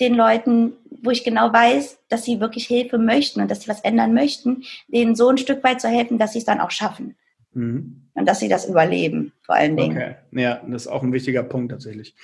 den 0.00 0.14
Leuten, 0.14 0.72
wo 1.02 1.10
ich 1.10 1.24
genau 1.24 1.52
weiß, 1.52 1.98
dass 2.08 2.24
sie 2.24 2.40
wirklich 2.40 2.66
Hilfe 2.66 2.98
möchten 2.98 3.40
und 3.40 3.50
dass 3.50 3.62
sie 3.62 3.68
was 3.68 3.82
ändern 3.82 4.14
möchten, 4.14 4.64
denen 4.88 5.14
so 5.14 5.28
ein 5.28 5.38
Stück 5.38 5.62
weit 5.62 5.80
zu 5.80 5.88
helfen, 5.88 6.18
dass 6.18 6.32
sie 6.32 6.38
es 6.38 6.44
dann 6.44 6.60
auch 6.60 6.70
schaffen. 6.70 7.16
Mhm. 7.52 8.08
Und 8.14 8.26
dass 8.26 8.40
sie 8.40 8.48
das 8.48 8.68
überleben, 8.68 9.32
vor 9.42 9.54
allen 9.54 9.76
Dingen. 9.76 9.96
Okay, 9.96 10.14
ja, 10.32 10.60
das 10.66 10.82
ist 10.82 10.88
auch 10.88 11.02
ein 11.02 11.12
wichtiger 11.12 11.42
Punkt 11.42 11.72
tatsächlich. 11.72 12.14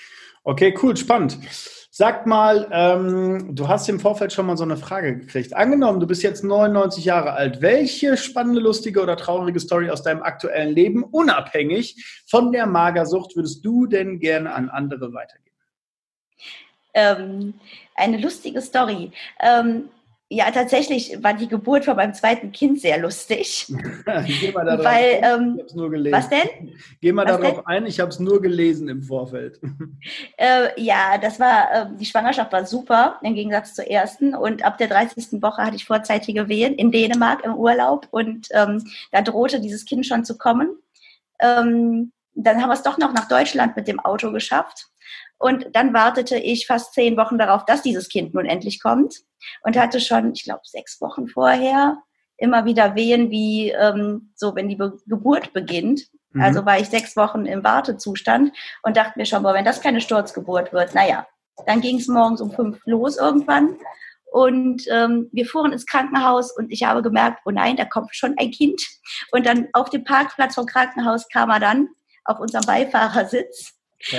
Okay, 0.45 0.75
cool, 0.83 0.97
spannend. 0.97 1.39
Sag 1.91 2.27
mal, 2.27 2.69
ähm, 2.71 3.55
du 3.55 3.69
hast 3.69 3.89
im 3.89 3.99
Vorfeld 3.99 4.33
schon 4.33 4.47
mal 4.47 4.57
so 4.57 4.65
eine 4.65 4.77
Frage 4.77 5.19
gekriegt. 5.19 5.55
Angenommen, 5.55 5.99
du 5.99 6.07
bist 6.07 6.23
jetzt 6.23 6.45
99 6.45 7.05
Jahre 7.05 7.33
alt. 7.33 7.63
Welche 7.63 8.17
spannende, 8.19 8.61
lustige 8.61 9.03
oder 9.03 9.17
traurige 9.17 9.59
Story 9.59 9.89
aus 9.89 10.03
deinem 10.03 10.23
aktuellen 10.23 10.75
Leben, 10.75 11.03
unabhängig 11.03 12.25
von 12.29 12.53
der 12.53 12.67
Magersucht, 12.67 13.35
würdest 13.35 13.65
du 13.65 13.87
denn 13.87 14.21
gerne 14.21 14.53
an 14.53 14.69
andere 14.69 15.15
weitergeben? 15.15 15.47
ähm, 16.97 17.55
eine 17.95 18.17
lustige 18.17 18.61
Story. 18.61 19.13
Ähm, 19.39 19.91
ja, 20.29 20.51
tatsächlich 20.51 21.23
war 21.23 21.35
die 21.35 21.47
Geburt 21.47 21.85
von 21.85 21.95
meinem 21.95 22.13
zweiten 22.13 22.51
Kind 22.51 22.81
sehr 22.81 22.99
lustig. 22.99 23.67
Geh 24.41 24.51
mal 24.51 24.65
darauf 24.65 24.85
weil, 24.85 25.23
ein. 25.23 25.55
ich 25.55 25.63
hab's 25.63 25.75
nur 25.75 25.91
gelesen. 25.91 26.17
Was 26.17 26.29
denn? 26.29 26.75
Geh 27.01 27.13
mal 27.13 27.27
was 27.27 27.41
darauf 27.41 27.59
denn? 27.59 27.67
ein, 27.67 27.87
ich 27.87 28.01
habe 28.01 28.11
es 28.11 28.19
nur 28.19 28.43
gelesen 28.43 28.89
im 28.89 29.03
Vorfeld. 29.03 29.61
Äh, 30.39 30.81
ja, 30.81 31.19
das 31.19 31.41
war, 31.41 31.73
äh, 31.73 31.87
die 31.99 32.05
Schwangerschaft 32.05 32.53
war 32.53 32.67
super, 32.67 33.19
im 33.23 33.35
Gegensatz 33.35 33.75
zur 33.75 33.87
ersten. 33.87 34.35
Und 34.35 34.65
ab 34.65 34.77
der 34.77 34.89
30. 34.89 35.41
Woche 35.43 35.63
hatte 35.63 35.77
ich 35.77 35.85
vorzeitige 35.85 36.49
Wehen 36.49 36.75
in 36.75 36.91
Dänemark 36.91 37.45
im 37.45 37.55
Urlaub. 37.55 38.07
Und 38.11 38.49
ähm, 38.51 38.85
da 39.13 39.23
drohte 39.23 39.61
dieses 39.61 39.85
Kind 39.85 40.05
schon 40.05 40.25
zu 40.25 40.37
kommen. 40.37 40.77
Ähm, 41.41 42.13
dann 42.35 42.61
haben 42.61 42.69
wir 42.69 42.75
es 42.75 42.83
doch 42.83 42.99
noch 42.99 43.13
nach 43.15 43.29
Deutschland 43.29 43.77
mit 43.77 43.89
dem 43.89 43.99
Auto 43.99 44.31
geschafft. 44.31 44.89
Und 45.39 45.67
dann 45.73 45.93
wartete 45.93 46.39
ich 46.39 46.67
fast 46.67 46.95
zehn 46.95 47.17
Wochen 47.17 47.39
darauf, 47.39 47.65
dass 47.65 47.83
dieses 47.83 48.09
Kind 48.09 48.35
nun 48.35 48.47
endlich 48.47 48.81
kommt 48.81 49.17
und 49.63 49.77
hatte 49.77 50.01
schon, 50.01 50.33
ich 50.33 50.45
glaube, 50.45 50.63
sechs 50.65 51.01
Wochen 51.01 51.29
vorher 51.29 51.99
immer 52.39 52.65
wieder 52.65 52.95
Wehen, 52.95 53.31
wie 53.31 53.71
ähm, 53.71 54.33
so, 54.35 54.55
wenn 54.55 54.69
die 54.69 54.77
Be 54.77 54.97
Geburt 55.07 55.53
beginnt. 55.53 56.03
Mhm. 56.33 56.43
Also 56.43 56.67
war 56.67 56.79
ich 56.79 56.89
sechs 56.89 57.17
Wochen 57.17 57.47
im 57.47 57.65
Wartezustand 57.65 58.53
und 58.83 58.97
dachte 58.97 59.19
mir 59.19 59.27
schon, 59.27 59.43
boah, 59.43 59.55
wenn 59.55 59.65
das 59.65 59.81
keine 59.81 60.01
Sturzgeburt 60.01 60.73
wird, 60.73 60.95
naja, 60.95 61.27
dann 61.67 61.81
ging 61.81 61.99
es 61.99 62.09
morgens 62.09 62.41
um 62.41 62.53
fünf 62.53 62.79
los 62.85 63.17
irgendwann. 63.17 63.77
Und 64.31 64.83
ähm, 64.91 65.31
wir 65.33 65.47
fuhren 65.47 65.73
ins 65.73 65.87
Krankenhaus 65.87 66.55
und 66.55 66.71
ich 66.71 66.83
habe 66.83 67.01
gemerkt, 67.01 67.41
oh 67.47 67.51
nein, 67.51 67.77
da 67.77 67.87
kommt 67.87 68.15
schon 68.15 68.35
ein 68.39 68.51
Kind. 68.51 68.83
Und 69.33 69.47
dann 69.47 69.69
auf 69.73 69.89
dem 69.89 70.05
Parkplatz 70.05 70.57
vom 70.57 70.67
Krankenhaus 70.67 71.27
kam 71.29 71.49
er 71.49 71.61
dann 71.61 71.89
auf 72.25 72.39
unserem 72.41 72.67
Beifahrersitz 72.67 73.76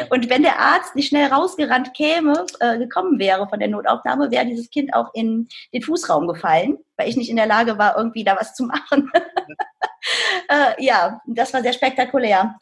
und 0.10 0.30
wenn 0.30 0.42
der 0.42 0.60
Arzt 0.60 0.96
nicht 0.96 1.10
schnell 1.10 1.28
rausgerannt 1.32 1.94
käme, 1.94 2.46
äh, 2.60 2.78
gekommen 2.78 3.20
wäre 3.20 3.48
von 3.48 3.60
der 3.60 3.68
Notaufnahme, 3.68 4.32
wäre 4.32 4.46
dieses 4.46 4.70
Kind 4.70 4.94
auch 4.94 5.14
in 5.14 5.48
den 5.74 5.82
Fußraum 5.82 6.28
gefallen, 6.28 6.78
weil 6.98 7.10
ich 7.10 7.18
nicht 7.18 7.30
in 7.30 7.36
der 7.36 7.46
Lage 7.46 7.78
war, 7.78 7.98
irgendwie 7.98 8.24
da 8.24 8.36
was 8.36 8.56
zu 8.56 8.64
machen. 8.64 9.12
äh, 10.50 10.84
ja, 10.84 11.22
das 11.28 11.54
war 11.54 11.62
sehr 11.62 11.74
spektakulär. 11.74 12.56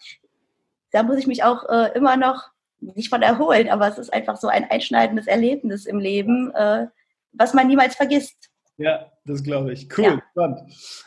Da 0.92 1.04
muss 1.04 1.18
ich 1.18 1.28
mich 1.28 1.44
auch 1.44 1.68
äh, 1.70 1.92
immer 1.96 2.18
noch 2.18 2.50
nicht 2.80 3.10
von 3.10 3.22
erholen, 3.22 3.70
aber 3.70 3.88
es 3.88 3.98
ist 3.98 4.14
einfach 4.14 4.38
so 4.38 4.48
ein 4.48 4.70
einschneidendes 4.70 5.28
Erlebnis 5.28 5.86
im 5.86 6.00
Leben, 6.00 6.54
äh, 6.54 6.88
was 7.32 7.54
man 7.54 7.68
niemals 7.68 7.96
vergisst. 7.96 8.50
Ja, 8.78 9.12
das 9.26 9.42
glaube 9.42 9.72
ich. 9.72 9.88
Cool, 9.98 10.04
ja. 10.04 10.22
spannend. 10.32 10.60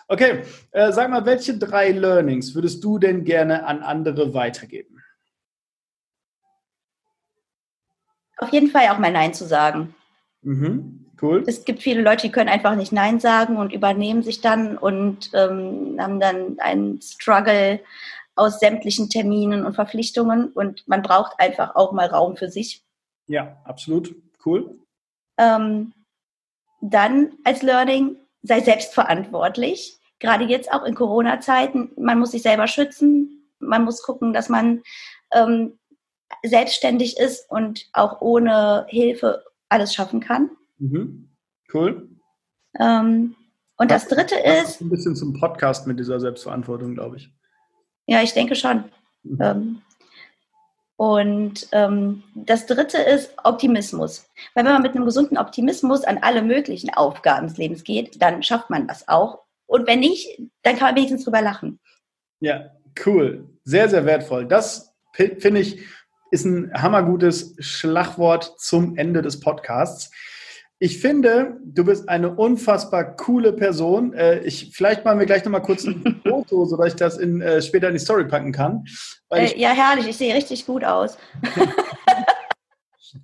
Okay, 0.09 0.43
äh, 0.73 0.91
sag 0.91 1.11
mal, 1.11 1.25
welche 1.27 1.59
drei 1.59 1.91
Learnings 1.91 2.55
würdest 2.55 2.83
du 2.83 2.99
denn 2.99 3.25
gerne 3.25 3.65
an 3.65 3.83
andere 3.83 4.33
weitergeben? 4.33 4.98
Auf 8.39 8.53
jeden 8.53 8.71
Fall 8.71 8.89
auch 8.89 8.99
mal 8.99 9.13
Nein 9.13 9.35
zu 9.35 9.47
sagen. 9.47 9.95
Mhm. 10.43 11.07
Cool. 11.21 11.43
Es 11.47 11.65
gibt 11.65 11.83
viele 11.83 12.03
Leute, 12.03 12.29
die 12.29 12.33
können 12.33 12.49
einfach 12.49 12.77
nicht 12.77 12.93
Nein 12.93 13.19
sagen 13.19 13.57
und 13.57 13.73
übernehmen 13.73 14.23
sich 14.23 14.41
dann 14.41 14.79
und 14.79 15.31
ähm, 15.35 15.97
haben 15.99 16.21
dann 16.21 16.59
einen 16.61 17.03
Struggle 17.03 17.81
aus 18.37 18.61
sämtlichen 18.61 19.11
Terminen 19.11 19.67
und 19.67 19.75
Verpflichtungen 19.75 20.53
und 20.53 20.87
man 20.87 21.03
braucht 21.03 21.41
einfach 21.41 21.75
auch 21.75 21.93
mal 21.93 22.07
Raum 22.07 22.37
für 22.37 22.49
sich. 22.49 22.85
Ja, 23.27 23.61
absolut. 23.65 24.15
Cool. 24.45 24.79
Ähm, 25.39 25.93
dann 26.81 27.33
als 27.45 27.63
Learning, 27.63 28.17
sei 28.43 28.61
selbstverantwortlich. 28.61 29.99
Gerade 30.21 30.45
jetzt 30.45 30.73
auch 30.73 30.85
in 30.85 30.95
Corona-Zeiten, 30.95 31.91
man 31.97 32.19
muss 32.19 32.31
sich 32.31 32.43
selber 32.43 32.69
schützen, 32.69 33.51
man 33.59 33.85
muss 33.85 34.03
gucken, 34.03 34.33
dass 34.33 34.49
man 34.49 34.83
ähm, 35.33 35.78
selbstständig 36.45 37.19
ist 37.19 37.51
und 37.51 37.89
auch 37.93 38.21
ohne 38.21 38.87
Hilfe 38.89 39.45
alles 39.69 39.95
schaffen 39.95 40.21
kann. 40.21 40.51
Mhm. 40.79 41.29
Cool. 41.73 42.09
Ähm, 42.79 43.35
und 43.77 43.91
das, 43.91 44.09
das 44.09 44.17
dritte 44.17 44.37
ist. 44.37 44.81
Ein 44.81 44.91
bisschen 44.91 45.17
zum 45.17 45.39
Podcast 45.39 45.87
mit 45.87 45.99
dieser 45.99 46.21
Selbstverantwortung, 46.21 46.95
glaube 46.95 47.17
ich. 47.17 47.31
Ja, 48.07 48.23
ich 48.23 48.33
denke 48.33 48.57
schon. 48.57 48.85
Mhm. 49.23 49.39
Ähm, 49.41 49.83
und 50.97 51.69
ähm, 51.71 52.25
das 52.35 52.67
dritte 52.67 52.99
ist 52.99 53.33
Optimismus. 53.45 54.29
Weil 54.55 54.65
wenn 54.65 54.73
man 54.73 54.83
mit 54.83 54.97
einem 54.97 55.05
gesunden 55.05 55.39
Optimismus 55.39 56.03
an 56.03 56.19
alle 56.23 56.43
möglichen 56.43 56.93
Aufgaben 56.93 57.47
des 57.47 57.57
Lebens 57.57 57.85
geht, 57.85 58.21
dann 58.21 58.43
schafft 58.43 58.69
man 58.69 58.89
das 58.89 59.07
auch. 59.07 59.45
Und 59.67 59.87
wenn 59.87 60.01
nicht, 60.01 60.41
dann 60.63 60.77
kann 60.77 60.89
man 60.89 60.97
wenigstens 60.97 61.25
drüber 61.25 61.43
lachen. 61.43 61.79
Ja, 62.41 62.71
cool. 63.07 63.49
Sehr, 63.63 63.89
sehr 63.89 64.07
wertvoll. 64.07 64.47
Das 64.47 64.93
finde 65.13 65.61
ich 65.61 65.87
ist 66.31 66.45
ein 66.45 66.73
hammergutes 66.75 67.55
Schlagwort 67.59 68.55
zum 68.59 68.97
Ende 68.97 69.23
des 69.23 69.41
Podcasts. 69.41 70.11
Ich 70.81 71.01
finde, 71.01 71.57
du 71.65 71.85
bist 71.85 72.09
eine 72.09 72.35
unfassbar 72.35 73.17
coole 73.17 73.53
Person. 73.53 74.13
Äh, 74.13 74.41
ich, 74.41 74.71
vielleicht 74.73 75.05
machen 75.05 75.19
wir 75.19 75.27
gleich 75.27 75.45
nochmal 75.45 75.63
kurz 75.63 75.85
ein 75.85 76.21
Foto, 76.29 76.65
sodass 76.67 76.89
ich 76.89 76.95
das 76.95 77.19
in, 77.19 77.41
äh, 77.41 77.61
später 77.61 77.89
in 77.89 77.95
die 77.95 78.01
Story 78.01 78.25
packen 78.27 78.53
kann. 78.53 78.85
Äh, 79.31 79.59
ja, 79.59 79.71
herrlich. 79.71 80.07
Ich 80.07 80.17
sehe 80.17 80.35
richtig 80.35 80.67
gut 80.67 80.85
aus. 80.85 81.19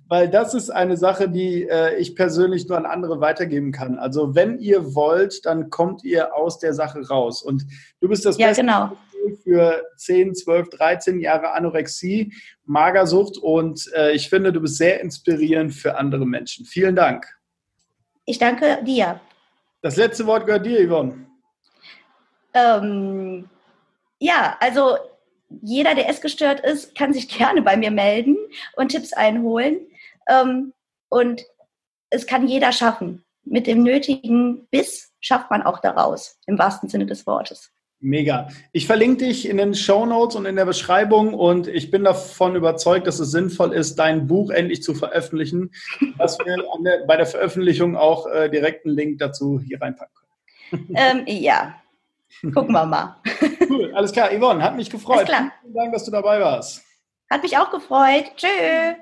weil 0.07 0.29
das 0.29 0.53
ist 0.53 0.69
eine 0.69 0.97
Sache, 0.97 1.29
die 1.29 1.63
äh, 1.63 1.95
ich 1.97 2.15
persönlich 2.15 2.67
nur 2.67 2.77
an 2.77 2.85
andere 2.85 3.21
weitergeben 3.21 3.71
kann. 3.71 3.97
Also 3.97 4.35
wenn 4.35 4.59
ihr 4.59 4.95
wollt, 4.95 5.45
dann 5.45 5.69
kommt 5.69 6.03
ihr 6.03 6.35
aus 6.35 6.59
der 6.59 6.73
Sache 6.73 7.07
raus. 7.07 7.41
Und 7.41 7.65
du 8.01 8.09
bist 8.09 8.25
das 8.25 8.37
ja, 8.37 8.47
Beste 8.47 8.63
genau. 8.63 8.91
Für 9.43 9.83
10, 9.97 10.35
12, 10.35 10.69
13 10.69 11.19
Jahre 11.19 11.53
Anorexie, 11.53 12.33
Magersucht 12.65 13.37
und 13.37 13.91
äh, 13.93 14.13
ich 14.13 14.29
finde, 14.29 14.51
du 14.51 14.61
bist 14.61 14.77
sehr 14.77 15.01
inspirierend 15.01 15.73
für 15.73 15.97
andere 15.97 16.25
Menschen. 16.25 16.65
Vielen 16.65 16.95
Dank. 16.95 17.25
Ich 18.25 18.37
danke 18.37 18.83
dir. 18.83 19.19
Das 19.81 19.97
letzte 19.97 20.25
Wort 20.25 20.45
gehört 20.45 20.65
dir, 20.65 20.87
Yvonne. 20.87 21.27
Ähm, 22.53 23.49
ja, 24.19 24.57
also 24.59 24.97
jeder, 25.61 25.93
der 25.93 26.09
essgestört 26.09 26.61
ist, 26.61 26.95
kann 26.95 27.13
sich 27.13 27.27
gerne 27.37 27.61
bei 27.61 27.77
mir 27.77 27.91
melden 27.91 28.37
und 28.75 28.89
Tipps 28.89 29.13
einholen. 29.13 29.79
Ähm, 30.27 30.73
und 31.09 31.45
es 32.09 32.25
kann 32.25 32.47
jeder 32.47 32.71
schaffen. 32.71 33.23
Mit 33.43 33.67
dem 33.67 33.83
nötigen 33.83 34.65
Biss 34.67 35.13
schafft 35.19 35.51
man 35.51 35.61
auch 35.61 35.79
daraus, 35.79 36.39
im 36.47 36.57
wahrsten 36.57 36.89
Sinne 36.89 37.05
des 37.05 37.27
Wortes. 37.27 37.71
Mega. 38.05 38.49
Ich 38.71 38.85
verlinke 38.85 39.25
dich 39.25 39.49
in 39.49 39.57
den 39.57 39.73
Show 39.73 40.05
Notes 40.05 40.35
und 40.35 40.45
in 40.45 40.55
der 40.55 40.65
Beschreibung 40.65 41.33
und 41.33 41.67
ich 41.67 41.89
bin 41.89 42.03
davon 42.03 42.55
überzeugt, 42.55 43.07
dass 43.07 43.19
es 43.19 43.31
sinnvoll 43.31 43.73
ist, 43.73 43.95
dein 43.95 44.27
Buch 44.27 44.51
endlich 44.51 44.83
zu 44.83 44.93
veröffentlichen, 44.93 45.71
dass 46.19 46.37
wir 46.37 46.45
der, 46.45 47.05
bei 47.07 47.17
der 47.17 47.25
Veröffentlichung 47.25 47.97
auch 47.97 48.27
äh, 48.27 48.47
direkt 48.49 48.85
einen 48.85 48.95
Link 48.95 49.17
dazu 49.17 49.59
hier 49.59 49.81
reinpacken 49.81 50.13
können. 50.15 50.25
Ähm, 50.95 51.23
ja, 51.27 51.75
gucken 52.53 52.73
wir 52.73 52.85
mal. 52.85 53.17
Cool, 53.69 53.91
alles 53.95 54.11
klar. 54.11 54.29
Yvonne, 54.31 54.61
hat 54.61 54.75
mich 54.75 54.89
gefreut. 54.89 55.17
Alles 55.17 55.29
klar. 55.29 55.51
Vielen 55.61 55.73
Dank, 55.73 55.93
dass 55.93 56.05
du 56.05 56.11
dabei 56.11 56.39
warst. 56.39 56.83
Hat 57.31 57.41
mich 57.41 57.57
auch 57.57 57.71
gefreut. 57.71 58.25
Tschüss. 58.35 58.95